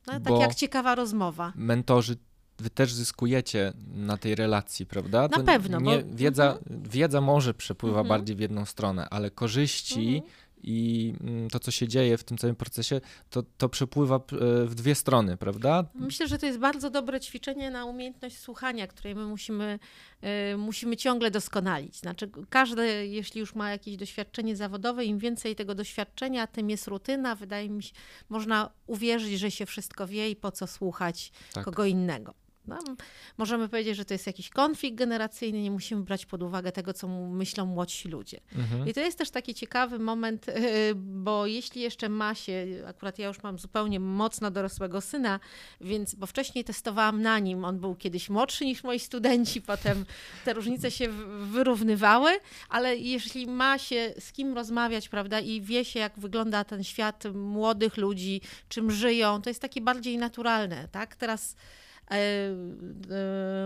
No, 0.06 0.12
tak 0.12 0.22
bo 0.22 0.40
jak 0.40 0.54
ciekawa 0.54 0.94
rozmowa. 0.94 1.52
Mentorzy 1.56 2.16
wy 2.58 2.70
też 2.70 2.92
zyskujecie 2.92 3.72
na 3.86 4.16
tej 4.16 4.34
relacji, 4.34 4.86
prawda? 4.86 5.22
Na 5.22 5.28
to 5.28 5.42
pewno. 5.44 5.80
Nie, 5.80 5.98
bo... 5.98 6.16
wiedza, 6.16 6.52
mhm. 6.52 6.82
wiedza 6.82 7.20
może 7.20 7.54
przepływa 7.54 8.00
mhm. 8.00 8.08
bardziej 8.08 8.36
w 8.36 8.40
jedną 8.40 8.64
stronę, 8.64 9.08
ale 9.08 9.30
korzyści 9.30 10.16
mhm 10.16 10.47
i 10.62 11.14
mm, 11.20 11.50
to, 11.50 11.60
co 11.60 11.70
się 11.70 11.88
dzieje 11.88 12.18
w 12.18 12.24
tym 12.24 12.38
całym 12.38 12.56
procesie, 12.56 13.00
to, 13.30 13.42
to 13.58 13.68
przepływa 13.68 14.16
e, 14.16 14.20
w 14.64 14.74
dwie 14.74 14.94
strony, 14.94 15.36
prawda? 15.36 15.84
Myślę, 15.94 16.28
że 16.28 16.38
to 16.38 16.46
jest 16.46 16.58
bardzo 16.58 16.90
dobre 16.90 17.20
ćwiczenie 17.20 17.70
na 17.70 17.84
umiejętność 17.84 18.38
słuchania, 18.38 18.86
której 18.86 19.14
my 19.14 19.26
musimy, 19.26 19.78
e, 20.20 20.56
musimy 20.56 20.96
ciągle 20.96 21.30
doskonalić. 21.30 21.96
Znaczy, 21.96 22.30
każdy, 22.50 23.06
jeśli 23.06 23.40
już 23.40 23.54
ma 23.54 23.70
jakieś 23.70 23.96
doświadczenie 23.96 24.56
zawodowe, 24.56 25.04
im 25.04 25.18
więcej 25.18 25.56
tego 25.56 25.74
doświadczenia, 25.74 26.46
tym 26.46 26.70
jest 26.70 26.86
rutyna. 26.88 27.34
Wydaje 27.34 27.70
mi 27.70 27.82
się, 27.82 27.92
można 28.28 28.70
uwierzyć, 28.86 29.38
że 29.38 29.50
się 29.50 29.66
wszystko 29.66 30.06
wie 30.06 30.30
i 30.30 30.36
po 30.36 30.52
co 30.52 30.66
słuchać 30.66 31.32
tak. 31.52 31.64
kogo 31.64 31.84
innego. 31.84 32.34
No, 32.68 32.96
możemy 33.38 33.68
powiedzieć, 33.68 33.96
że 33.96 34.04
to 34.04 34.14
jest 34.14 34.26
jakiś 34.26 34.50
konflikt 34.50 34.98
generacyjny, 34.98 35.62
nie 35.62 35.70
musimy 35.70 36.02
brać 36.02 36.26
pod 36.26 36.42
uwagę 36.42 36.72
tego, 36.72 36.94
co 36.94 37.08
myślą 37.08 37.66
młodsi 37.66 38.08
ludzie. 38.08 38.40
Mhm. 38.56 38.88
I 38.88 38.94
to 38.94 39.00
jest 39.00 39.18
też 39.18 39.30
taki 39.30 39.54
ciekawy 39.54 39.98
moment, 39.98 40.46
bo 41.24 41.46
jeśli 41.46 41.82
jeszcze 41.82 42.08
ma 42.08 42.34
się, 42.34 42.66
akurat 42.86 43.18
ja 43.18 43.28
już 43.28 43.42
mam 43.42 43.58
zupełnie 43.58 44.00
mocno 44.00 44.50
dorosłego 44.50 45.00
syna, 45.00 45.40
więc, 45.80 46.14
bo 46.14 46.26
wcześniej 46.26 46.64
testowałam 46.64 47.22
na 47.22 47.38
nim, 47.38 47.64
on 47.64 47.78
był 47.78 47.94
kiedyś 47.94 48.30
młodszy 48.30 48.64
niż 48.64 48.84
moi 48.84 48.98
studenci, 48.98 49.62
potem 49.62 50.04
te 50.44 50.54
różnice 50.54 50.90
się 50.90 51.08
wyrównywały, 51.40 52.30
ale 52.68 52.96
jeśli 52.96 53.46
ma 53.46 53.78
się 53.78 54.14
z 54.18 54.32
kim 54.32 54.54
rozmawiać, 54.54 55.08
prawda, 55.08 55.40
i 55.40 55.60
wie 55.60 55.84
się, 55.84 56.00
jak 56.00 56.18
wygląda 56.18 56.64
ten 56.64 56.84
świat 56.84 57.24
młodych 57.34 57.96
ludzi, 57.96 58.40
czym 58.68 58.90
żyją, 58.90 59.42
to 59.42 59.50
jest 59.50 59.62
takie 59.62 59.80
bardziej 59.80 60.18
naturalne, 60.18 60.88
tak? 60.88 61.16
Teraz 61.16 61.56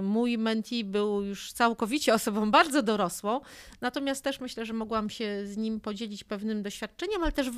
mój 0.03 0.39
mentee 0.39 0.85
był 0.85 1.23
już 1.23 1.53
całkowicie 1.53 2.15
osobą 2.19 2.51
bardzo 2.51 2.83
dorosłą, 2.83 3.41
natomiast 3.81 4.25
też 4.25 4.41
myślę, 4.41 4.67
że 4.67 4.73
mogłam 4.73 5.11
się 5.11 5.47
z 5.47 5.57
nim 5.57 5.81
podzielić 5.81 6.25
pewnym 6.25 6.63
doświadczeniem, 6.63 7.23
ale 7.23 7.33
też 7.33 7.51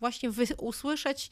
właśnie 0.00 0.30
usłyszeć 0.58 1.30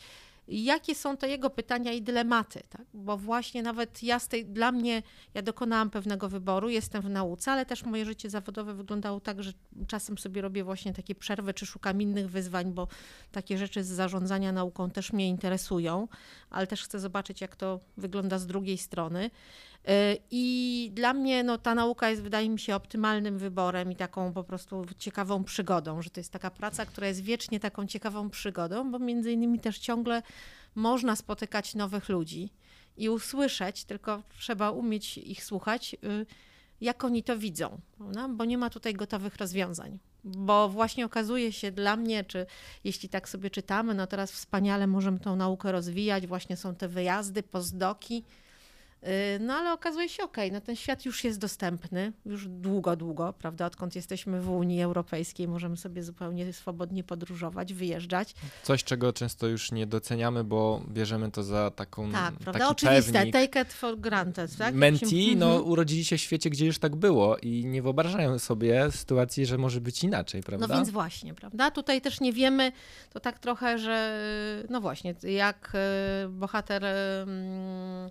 jakie 0.48 0.94
są 0.94 1.16
to 1.16 1.26
jego 1.26 1.50
pytania 1.50 1.92
i 1.92 2.02
dylematy, 2.02 2.62
tak? 2.68 2.87
bo 2.94 3.16
właśnie 3.16 3.62
nawet 3.62 4.02
ja 4.02 4.18
z 4.18 4.28
tej, 4.28 4.46
dla 4.46 4.72
mnie, 4.72 5.02
ja 5.35 5.42
dokonałam 5.42 5.90
pewnego 5.90 6.28
wyboru, 6.28 6.68
jestem 6.68 7.02
w 7.02 7.11
nauce, 7.11 7.52
ale 7.52 7.66
też 7.66 7.85
moje 7.85 8.05
życie 8.05 8.31
zawodowe 8.31 8.74
wyglądało 8.74 9.20
tak, 9.20 9.42
że 9.42 9.52
czasem 9.87 10.18
sobie 10.18 10.42
robię 10.42 10.64
właśnie 10.64 10.92
takie 10.92 11.14
przerwy, 11.14 11.55
czy 11.55 11.66
szukam 11.66 12.02
innych 12.02 12.31
wyzwań, 12.31 12.72
bo 12.72 12.88
takie 13.33 13.59
rzeczy 13.59 13.85
z 13.85 13.88
zarządzania 13.88 14.52
nauką 14.52 14.90
też 14.90 15.12
mnie 15.12 15.28
interesują, 15.28 16.09
ale 16.50 16.66
też 16.66 16.85
chcę 16.85 17.00
zobaczyć, 17.00 17.40
jak 17.40 17.57
to 17.57 17.81
wygląda 17.96 18.38
z 18.38 18.46
drugiej 18.46 18.78
strony. 18.78 19.31
Y, 19.88 20.18
I 20.31 20.90
dla 20.94 21.14
mnie 21.14 21.44
no, 21.44 21.59
ta 21.59 21.74
nauka 21.74 22.11
jest, 22.11 22.22
wydaje 22.22 22.50
mi 22.50 22.59
się, 22.59 22.74
optymalnym 22.74 23.38
wyborem 23.38 23.92
i 23.92 23.96
taką 23.96 24.33
po 24.33 24.44
prostu 24.44 24.85
ciekawą 24.98 25.44
przygodą, 25.44 26.02
że 26.02 26.11
to 26.11 26.20
jest 26.20 26.33
taka 26.33 26.50
praca, 26.50 26.87
która 26.87 27.07
jest 27.07 27.22
wiecznie 27.22 27.61
taką 27.61 27.87
ciekawą 27.87 28.31
przygodą, 28.31 28.90
bo 28.90 28.98
między 28.98 29.33
innymi 29.33 29.61
też 29.61 29.78
ciągle 29.78 30.22
można 30.75 31.17
spotykać 31.17 31.75
nowych 31.75 32.09
ludzi 32.09 32.51
i 32.97 33.09
usłyszeć, 33.09 33.85
tylko 33.85 34.23
trzeba 34.39 34.71
umieć 34.71 35.19
ich 35.19 35.45
słuchać, 35.45 35.97
y, 36.05 36.27
jak 36.81 37.05
oni 37.05 37.23
to 37.23 37.39
widzą, 37.39 37.81
prawda? 37.97 38.29
bo 38.29 38.45
nie 38.45 38.59
ma 38.59 38.71
tutaj 38.71 38.95
gotowych 38.95 39.37
rozwiązań. 39.37 39.99
Bo 40.25 40.69
właśnie 40.69 41.07
okazuje 41.07 41.53
się 41.53 41.73
dla 41.73 41.97
mnie, 41.97 42.25
czy 42.25 42.47
jeśli 42.85 43.09
tak 43.09 43.29
sobie 43.29 43.51
czytamy, 43.51 43.95
no 43.95 44.07
teraz 44.07 44.33
wspaniale 44.33 44.87
możemy 44.87 45.21
tą 45.21 45.37
naukę 45.37 45.73
rozwijać, 45.73 46.27
właśnie 46.27 46.57
są 46.57 46.75
te 46.75 46.89
wyjazdy, 46.89 47.43
pozdoki, 47.43 48.25
no 49.41 49.55
ale 49.55 49.73
okazuje 49.73 50.09
się, 50.09 50.23
okej, 50.23 50.49
okay, 50.49 50.61
no 50.61 50.61
ten 50.61 50.77
świat 50.77 51.05
już 51.05 51.25
jest 51.25 51.38
dostępny, 51.38 52.12
już 52.27 52.49
długo, 52.49 52.97
długo, 52.97 53.33
prawda? 53.33 53.67
Odkąd 53.67 53.97
jesteśmy 53.97 54.41
w 54.41 54.51
Unii 54.51 54.83
Europejskiej, 54.83 55.49
możemy 55.49 55.77
sobie 55.77 56.03
zupełnie 56.03 56.53
swobodnie 56.53 57.05
podróżować, 57.05 57.75
wyjeżdżać. 57.75 58.35
Coś, 58.62 58.85
czego 58.85 59.12
często 59.12 59.47
już 59.47 59.73
nie 59.73 59.87
doceniamy, 59.87 60.45
bo 60.45 60.83
bierzemy 60.88 61.31
to 61.31 61.43
za 61.43 61.71
taką. 61.71 62.12
Tak, 62.12 62.35
prawda? 62.35 62.69
Oczywiste, 62.69 63.12
pewnik. 63.12 63.33
take 63.33 63.62
it 63.62 63.73
for 63.73 63.99
granted, 63.99 64.57
tak? 64.57 64.75
Menti, 64.75 65.37
no 65.37 65.47
mhm. 65.47 65.71
urodzili 65.71 66.05
się 66.05 66.17
w 66.17 66.21
świecie, 66.21 66.51
gdzie 66.51 66.67
już 66.67 66.79
tak 66.79 66.97
było 66.97 67.37
i 67.37 67.67
nie 67.67 67.83
wyobrażają 67.83 68.38
sobie 68.38 68.91
sytuacji, 68.91 69.47
że 69.47 69.59
może 69.59 69.81
być 69.81 70.05
inaczej, 70.05 70.43
prawda? 70.43 70.67
No 70.67 70.75
więc 70.75 70.91
właśnie, 70.91 71.35
prawda? 71.35 71.71
Tutaj 71.71 72.01
też 72.01 72.21
nie 72.21 72.33
wiemy, 72.33 72.73
to 73.12 73.21
tak 73.21 73.38
trochę, 73.38 73.79
że 73.79 74.23
no 74.71 74.81
właśnie, 74.81 75.15
jak 75.23 75.73
y, 76.25 76.29
bohater. 76.29 76.83
Hmm, 76.83 78.11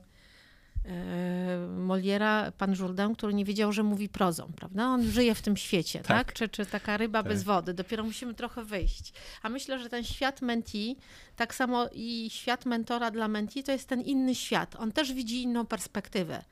Moliera, 1.77 2.51
pan 2.57 2.75
Jourdain, 2.79 3.15
który 3.15 3.33
nie 3.33 3.45
wiedział, 3.45 3.71
że 3.71 3.83
mówi 3.83 4.09
prozą, 4.09 4.51
prawda? 4.55 4.87
On 4.87 5.03
żyje 5.03 5.35
w 5.35 5.41
tym 5.41 5.57
świecie, 5.57 5.99
tak? 5.99 6.07
tak? 6.07 6.33
Czy, 6.33 6.49
czy 6.49 6.65
taka 6.65 6.97
ryba 6.97 7.23
tak. 7.23 7.31
bez 7.31 7.43
wody. 7.43 7.73
Dopiero 7.73 8.03
musimy 8.03 8.33
trochę 8.33 8.63
wyjść. 8.63 9.13
A 9.41 9.49
myślę, 9.49 9.79
że 9.79 9.89
ten 9.89 10.03
świat 10.03 10.41
menti, 10.41 10.97
tak 11.35 11.55
samo 11.55 11.87
i 11.93 12.29
świat 12.29 12.65
mentora 12.65 13.11
dla 13.11 13.27
menti, 13.27 13.63
to 13.63 13.71
jest 13.71 13.87
ten 13.87 14.01
inny 14.01 14.35
świat. 14.35 14.75
On 14.79 14.91
też 14.91 15.13
widzi 15.13 15.43
inną 15.43 15.65
perspektywę, 15.65 16.43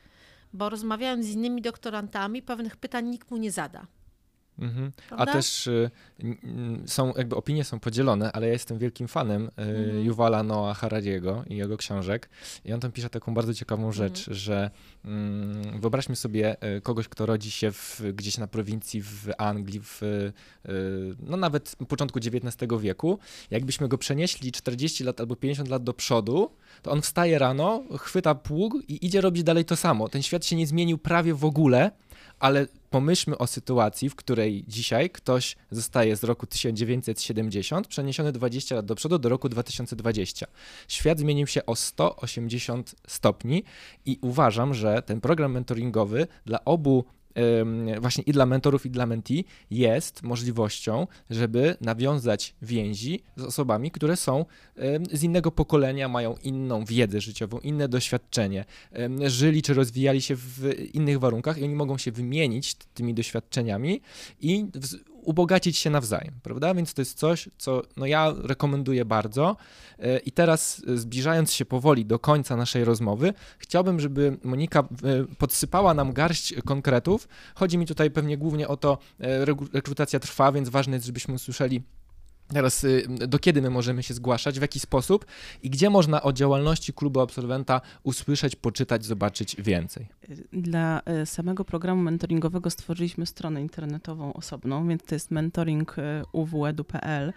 bo 0.54 0.70
rozmawiając 0.70 1.26
z 1.26 1.30
innymi 1.30 1.62
doktorantami, 1.62 2.42
pewnych 2.42 2.78
pytań 2.78 3.06
nikt 3.06 3.32
mu 3.32 3.38
nie 3.38 3.52
zada. 3.52 3.88
Mhm. 4.60 4.92
A 5.10 5.26
też 5.26 5.68
y, 5.68 5.90
są, 6.86 7.14
jakby 7.18 7.36
opinie 7.36 7.64
są 7.64 7.80
podzielone, 7.80 8.32
ale 8.32 8.48
ja 8.48 8.54
jestem 8.54 8.78
wielkim 8.78 9.08
fanem 9.08 9.44
y, 9.46 9.50
Mhm. 9.80 10.06
Yuvala 10.06 10.44
Noah 10.44 10.78
Harariego 10.78 11.44
i 11.48 11.56
jego 11.56 11.78
książek. 11.78 12.30
I 12.66 12.74
on 12.74 12.80
tam 12.80 12.92
pisze 12.92 13.10
taką 13.10 13.34
bardzo 13.34 13.54
ciekawą 13.54 13.88
Mhm. 13.88 13.94
rzecz, 13.94 14.30
że 14.32 14.70
mm, 15.06 15.80
wyobraźmy 15.82 16.16
sobie 16.16 16.56
y, 16.78 16.82
kogoś, 16.82 17.08
kto 17.08 17.26
rodzi 17.26 17.52
się 17.52 17.72
w, 17.72 18.02
gdzieś 18.14 18.38
na 18.38 18.48
prowincji 18.48 19.02
w 19.02 19.30
Anglii, 19.38 19.80
w, 19.84 20.04
y, 20.04 20.34
no 21.20 21.38
nawet 21.38 21.80
na 21.80 21.86
początku 21.86 22.20
XIX 22.20 22.72
wieku. 22.80 23.20
Jakbyśmy 23.52 23.88
go 23.88 23.98
przenieśli 23.98 24.52
40 24.52 25.04
lat 25.04 25.20
albo 25.20 25.36
50 25.36 25.70
lat 25.70 25.84
do 25.84 25.94
przodu, 25.94 26.52
to 26.82 26.92
on 26.92 27.02
wstaje 27.02 27.40
rano, 27.40 27.84
chwyta 27.98 28.36
pług 28.36 28.74
i 28.88 29.06
idzie 29.06 29.22
robić 29.22 29.44
dalej 29.44 29.66
to 29.66 29.76
samo. 29.76 30.10
Ten 30.10 30.22
świat 30.22 30.46
się 30.46 30.56
nie 30.56 30.68
zmienił 30.68 30.98
prawie 30.98 31.34
w 31.34 31.46
ogóle, 31.46 31.92
ale 32.40 32.68
pomyślmy 32.90 33.38
o 33.38 33.48
sytuacji, 33.48 34.10
w 34.10 34.16
której 34.16 34.64
dzisiaj 34.68 35.10
ktoś 35.10 35.56
zostaje 35.72 36.16
z 36.16 36.24
roku 36.24 36.48
1970 36.48 37.88
przeniesiony 37.88 38.32
20 38.32 38.76
lat 38.76 38.86
do 38.86 38.96
przodu 38.96 39.20
do 39.20 39.30
roku 39.30 39.50
2020. 39.50 40.48
Świat 40.88 41.20
zmienił 41.20 41.48
się 41.48 41.66
o 41.66 41.76
180 41.76 42.96
stopni 43.08 43.64
i 44.06 44.18
uważam, 44.22 44.74
że 44.74 45.02
ten 45.02 45.22
program 45.22 45.52
mentoringowy 45.52 46.28
dla 46.46 46.66
obu 46.66 47.06
właśnie 48.02 48.24
i 48.24 48.32
dla 48.32 48.46
mentorów, 48.46 48.86
i 48.86 48.90
dla 48.90 49.06
mentee 49.06 49.44
jest 49.72 50.24
możliwością, 50.24 51.08
żeby 51.30 51.76
nawiązać 51.82 52.56
więzi 52.62 53.24
z 53.36 53.44
osobami, 53.44 53.92
które 53.92 54.16
są 54.16 54.46
z 55.12 55.24
innego 55.24 55.52
pokolenia, 55.52 56.08
mają 56.08 56.36
inną 56.44 56.86
wiedzę 56.86 57.22
życiową, 57.22 57.60
inne 57.60 57.90
doświadczenie, 57.90 58.66
żyli 59.26 59.62
czy 59.62 59.74
rozwijali 59.74 60.22
się 60.22 60.36
w 60.36 60.74
innych 60.94 61.20
warunkach 61.20 61.58
i 61.58 61.64
oni 61.64 61.76
mogą 61.76 61.98
się 61.98 62.12
wymienić 62.12 62.76
tymi 62.76 63.14
doświadczeniami 63.14 64.02
i 64.42 64.66
ubogacić 65.24 65.78
się 65.78 65.90
nawzajem, 65.90 66.34
prawda? 66.44 66.74
Więc 66.74 66.94
to 66.94 67.02
jest 67.02 67.18
coś, 67.18 67.50
co 67.58 67.82
no 67.98 68.06
ja 68.06 68.34
rekomenduję 68.44 69.06
bardzo. 69.06 69.58
E, 70.00 70.20
I 70.20 70.32
teraz 70.32 70.82
e, 70.88 70.98
zbliżając 70.98 71.54
się 71.54 71.66
powoli 71.66 72.06
do 72.06 72.20
końca 72.20 72.56
naszej 72.56 72.84
rozmowy, 72.84 73.34
chciałbym, 73.58 74.00
żeby 74.00 74.38
Monika 74.44 74.80
e, 74.80 74.86
podsypała 75.38 75.94
nam 75.94 76.14
garść 76.14 76.54
konkretów. 76.66 77.28
Chodzi 77.56 77.78
mi 77.78 77.86
tutaj 77.86 78.12
pewnie 78.12 78.38
głównie 78.38 78.68
o 78.68 78.78
to, 78.78 78.98
rekrutacja 79.74 80.20
trwa, 80.20 80.52
więc 80.52 80.70
ważne 80.70 80.96
jest, 80.96 81.06
żebyśmy 81.06 81.34
usłyszeli 81.34 81.84
Teraz 82.54 82.84
y, 82.84 83.08
do 83.28 83.40
kiedy 83.40 83.62
my 83.62 83.70
możemy 83.70 84.04
się 84.04 84.14
zgłaszać, 84.14 84.60
w 84.60 84.62
jaki 84.62 84.80
sposób 84.80 85.26
i 85.64 85.70
gdzie 85.70 85.90
można 85.90 86.22
o 86.22 86.34
działalności 86.34 86.94
klubu 86.94 87.20
absolwenta 87.20 87.82
usłyszeć, 88.04 88.56
poczytać, 88.56 89.06
zobaczyć 89.06 89.56
więcej. 89.62 90.08
Dla 90.54 91.02
e, 91.06 91.26
samego 91.26 91.66
programu 91.66 92.04
mentoringowego 92.04 92.70
stworzyliśmy 92.70 93.26
stronę 93.26 93.62
internetową 93.62 94.34
osobną, 94.34 94.88
więc 94.88 95.04
to 95.04 95.16
jest 95.16 95.32
mentoring 95.32 96.00
e, 96.00 96.24
uwedu.pl. 96.32 97.34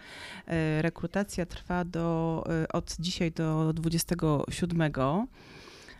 E, 0.47 0.81
Rekrutacja 0.81 1.45
trwa 1.45 1.85
do, 1.85 2.43
od 2.73 2.95
dzisiaj 2.99 3.31
do 3.31 3.73
27. 3.73 4.91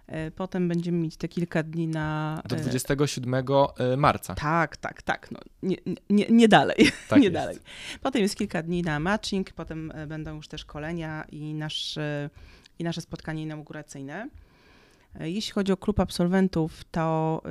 E, 0.07 0.31
Potem 0.31 0.67
będziemy 0.67 0.97
mieć 0.97 1.17
te 1.17 1.27
kilka 1.27 1.63
dni 1.63 1.87
na. 1.87 2.41
Do 2.49 2.55
e, 2.55 2.59
27 2.59 3.33
y, 3.93 3.97
marca. 3.97 4.35
Tak, 4.35 4.77
tak, 4.77 5.01
tak. 5.01 5.31
No, 5.31 5.39
nie, 5.63 5.77
nie, 6.09 6.25
nie 6.29 6.47
dalej. 6.47 6.77
Tak 7.09 7.19
nie 7.19 7.23
jest. 7.23 7.33
dalej. 7.33 7.57
Potem 8.01 8.21
jest 8.21 8.35
kilka 8.35 8.63
dni 8.63 8.81
na 8.81 8.99
matching, 8.99 9.53
potem 9.53 9.91
e, 9.91 10.07
będą 10.07 10.35
już 10.35 10.47
też 10.47 10.61
szkolenia 10.61 11.25
i, 11.31 11.53
nasz, 11.53 11.97
e, 11.97 12.29
i 12.79 12.83
nasze 12.83 13.01
spotkanie 13.01 13.43
inauguracyjne. 13.43 14.29
E, 15.19 15.29
Jeśli 15.29 15.53
chodzi 15.53 15.71
o 15.71 15.77
klub 15.77 15.99
absolwentów, 15.99 16.83
to 16.91 17.41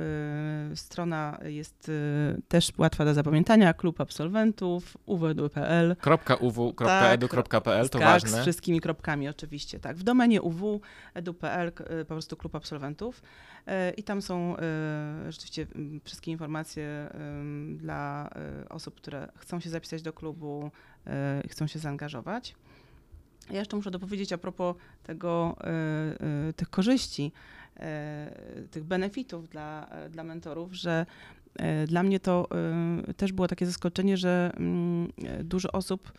y, 0.71 0.75
strona 0.75 1.39
jest 1.45 1.89
y, 1.89 2.41
też 2.47 2.71
łatwa 2.77 3.05
do 3.05 3.13
zapamiętania. 3.13 3.73
Klub 3.73 4.01
absolwentów 4.01 4.97
uw.pl. 5.05 5.95
.uw.edu.pl 6.39 7.89
to 7.89 7.99
tak, 7.99 8.21
z 8.21 8.23
ważne. 8.23 8.41
wszystkimi 8.41 8.81
kropkami 8.81 9.29
oczywiście, 9.29 9.79
tak. 9.79 9.97
W 9.97 10.03
domenie 10.03 10.41
uw.edu.pl 10.41 11.71
po 12.07 12.13
prostu 12.13 12.37
klub 12.37 12.55
absolwentów 12.55 13.21
Y, 13.67 13.91
i 13.91 14.03
tam 14.03 14.21
są 14.21 14.55
rzeczywiście 15.29 15.67
wszystkie 16.03 16.31
informacje 16.31 17.09
dla 17.75 18.29
osób, 18.69 18.95
które 18.95 19.27
chcą 19.37 19.59
się 19.59 19.69
zapisać 19.69 20.01
do 20.01 20.13
klubu 20.13 20.71
i 21.45 21.49
chcą 21.49 21.67
się 21.67 21.79
zaangażować. 21.79 22.55
Ja 23.51 23.59
jeszcze 23.59 23.75
muszę 23.75 23.91
dopowiedzieć 23.91 24.33
a 24.33 24.37
propos 24.37 24.75
tego, 25.03 25.55
y, 25.59 26.49
y, 26.49 26.53
tych 26.53 26.69
korzyści, 26.69 27.31
y, 27.77 28.67
tych 28.67 28.83
benefitów 28.83 29.49
dla, 29.49 29.89
dla 30.09 30.23
mentorów, 30.23 30.73
że 30.73 31.05
dla 31.87 32.03
mnie 32.03 32.19
to 32.19 32.47
też 33.17 33.31
było 33.31 33.47
takie 33.47 33.65
zaskoczenie, 33.65 34.17
że 34.17 34.51
mm, 34.57 35.11
dużo 35.43 35.71
osób 35.71 36.11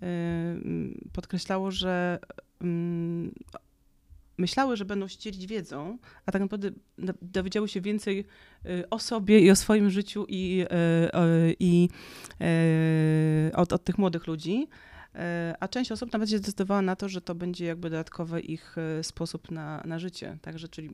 mm, 0.00 1.00
podkreślało, 1.12 1.70
że 1.70 2.18
mm, 2.60 3.34
myślały, 4.38 4.76
że 4.76 4.84
będą 4.84 5.08
się 5.08 5.18
dzielić 5.18 5.46
wiedzą, 5.46 5.98
a 6.26 6.32
tak 6.32 6.42
naprawdę 6.42 6.70
do- 6.98 7.14
dowiedziały 7.22 7.68
się 7.68 7.80
więcej 7.80 8.24
o 8.90 8.98
sobie 8.98 9.40
i 9.40 9.50
o 9.50 9.56
swoim 9.56 9.90
życiu 9.90 10.26
i, 10.28 10.66
i 11.60 11.88
od, 13.54 13.72
od 13.72 13.84
tych 13.84 13.98
młodych 13.98 14.26
ludzi. 14.26 14.68
Y, 15.14 15.18
A 15.60 15.68
część 15.68 15.92
osób 15.92 16.12
nawet 16.12 16.30
się 16.30 16.38
zdecydowała 16.38 16.82
na 16.82 16.96
to, 16.96 17.08
że 17.08 17.20
to 17.20 17.34
będzie 17.34 17.64
jakby 17.64 17.90
dodatkowy 17.90 18.40
ich 18.40 18.76
y, 19.00 19.04
sposób 19.04 19.50
na, 19.50 19.82
na 19.84 19.98
życie. 19.98 20.38
Także, 20.42 20.68
czyli 20.68 20.90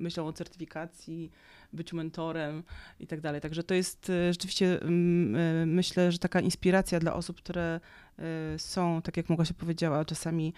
myślą 0.00 0.26
o 0.26 0.32
certyfikacji, 0.32 1.30
byciu 1.72 1.96
mentorem 1.96 2.62
i 3.00 3.06
tak 3.06 3.20
dalej. 3.20 3.40
Także 3.40 3.62
to 3.62 3.74
jest 3.74 4.10
y, 4.10 4.32
rzeczywiście, 4.32 4.82
mm, 4.82 5.74
myślę, 5.74 6.12
że 6.12 6.18
taka 6.18 6.40
inspiracja 6.40 7.00
dla 7.00 7.14
osób, 7.14 7.36
które 7.36 7.80
są, 8.56 9.02
tak 9.02 9.16
jak 9.16 9.28
Mogła 9.28 9.44
się 9.44 9.54
powiedziała, 9.54 10.04
czasami 10.04 10.54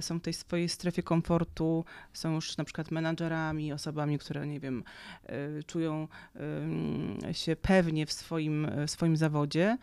są 0.00 0.18
w 0.18 0.22
tej 0.22 0.32
swojej 0.32 0.68
strefie 0.68 1.02
komfortu, 1.02 1.84
są 2.12 2.34
już 2.34 2.56
na 2.56 2.64
przykład 2.64 2.90
menadżerami, 2.90 3.72
osobami, 3.72 4.18
które, 4.18 4.46
nie 4.46 4.60
wiem, 4.60 4.84
czują 5.66 6.08
się 7.32 7.56
pewnie 7.56 8.06
w 8.06 8.12
swoim, 8.12 8.70
w 8.86 8.90
swoim 8.90 9.16
zawodzie, 9.16 9.78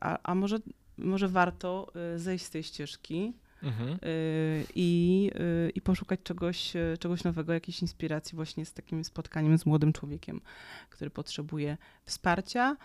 a, 0.00 0.18
a 0.22 0.34
może, 0.34 0.58
może 1.02 1.28
warto 1.28 1.92
y, 2.14 2.18
zejść 2.18 2.44
z 2.44 2.50
tej 2.50 2.62
ścieżki 2.62 3.32
Mhm. 3.62 3.98
y, 4.04 4.66
i, 4.74 5.30
y, 5.66 5.70
i 5.70 5.80
poszukać 5.80 6.20
czegoś, 6.22 6.72
czegoś 6.98 7.24
nowego, 7.24 7.52
jakiejś 7.52 7.82
inspiracji 7.82 8.36
właśnie 8.36 8.66
z 8.66 8.72
takim 8.72 9.04
spotkaniem 9.04 9.58
z 9.58 9.66
młodym 9.66 9.92
człowiekiem, 9.92 10.40
który 10.90 11.10
potrzebuje 11.10 11.76
wsparcia, 12.04 12.76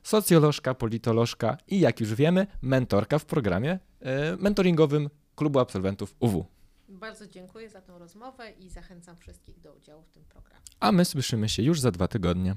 socjolożka, 0.02 0.74
politolożka 0.74 1.56
i 1.68 1.80
jak 1.80 2.00
już 2.00 2.14
wiemy, 2.14 2.46
mentorka 2.62 3.18
w 3.18 3.24
programie 3.24 3.78
e, 4.00 4.36
mentoringowym 4.36 5.10
klubu 5.36 5.58
absolwentów 5.58 6.14
UW. 6.20 6.44
Bardzo 6.88 7.26
dziękuję 7.26 7.70
za 7.70 7.80
tą 7.82 7.98
rozmowę 7.98 8.50
i 8.50 8.70
zachęcam 8.70 9.16
wszystkich 9.16 9.60
do 9.60 9.72
udziału 9.74 10.02
w 10.02 10.10
tym 10.10 10.24
programie. 10.24 10.64
A 10.80 10.92
my 10.92 11.04
słyszymy 11.04 11.48
się 11.48 11.62
już 11.62 11.80
za 11.80 11.90
dwa 11.90 12.08
tygodnie. 12.08 12.56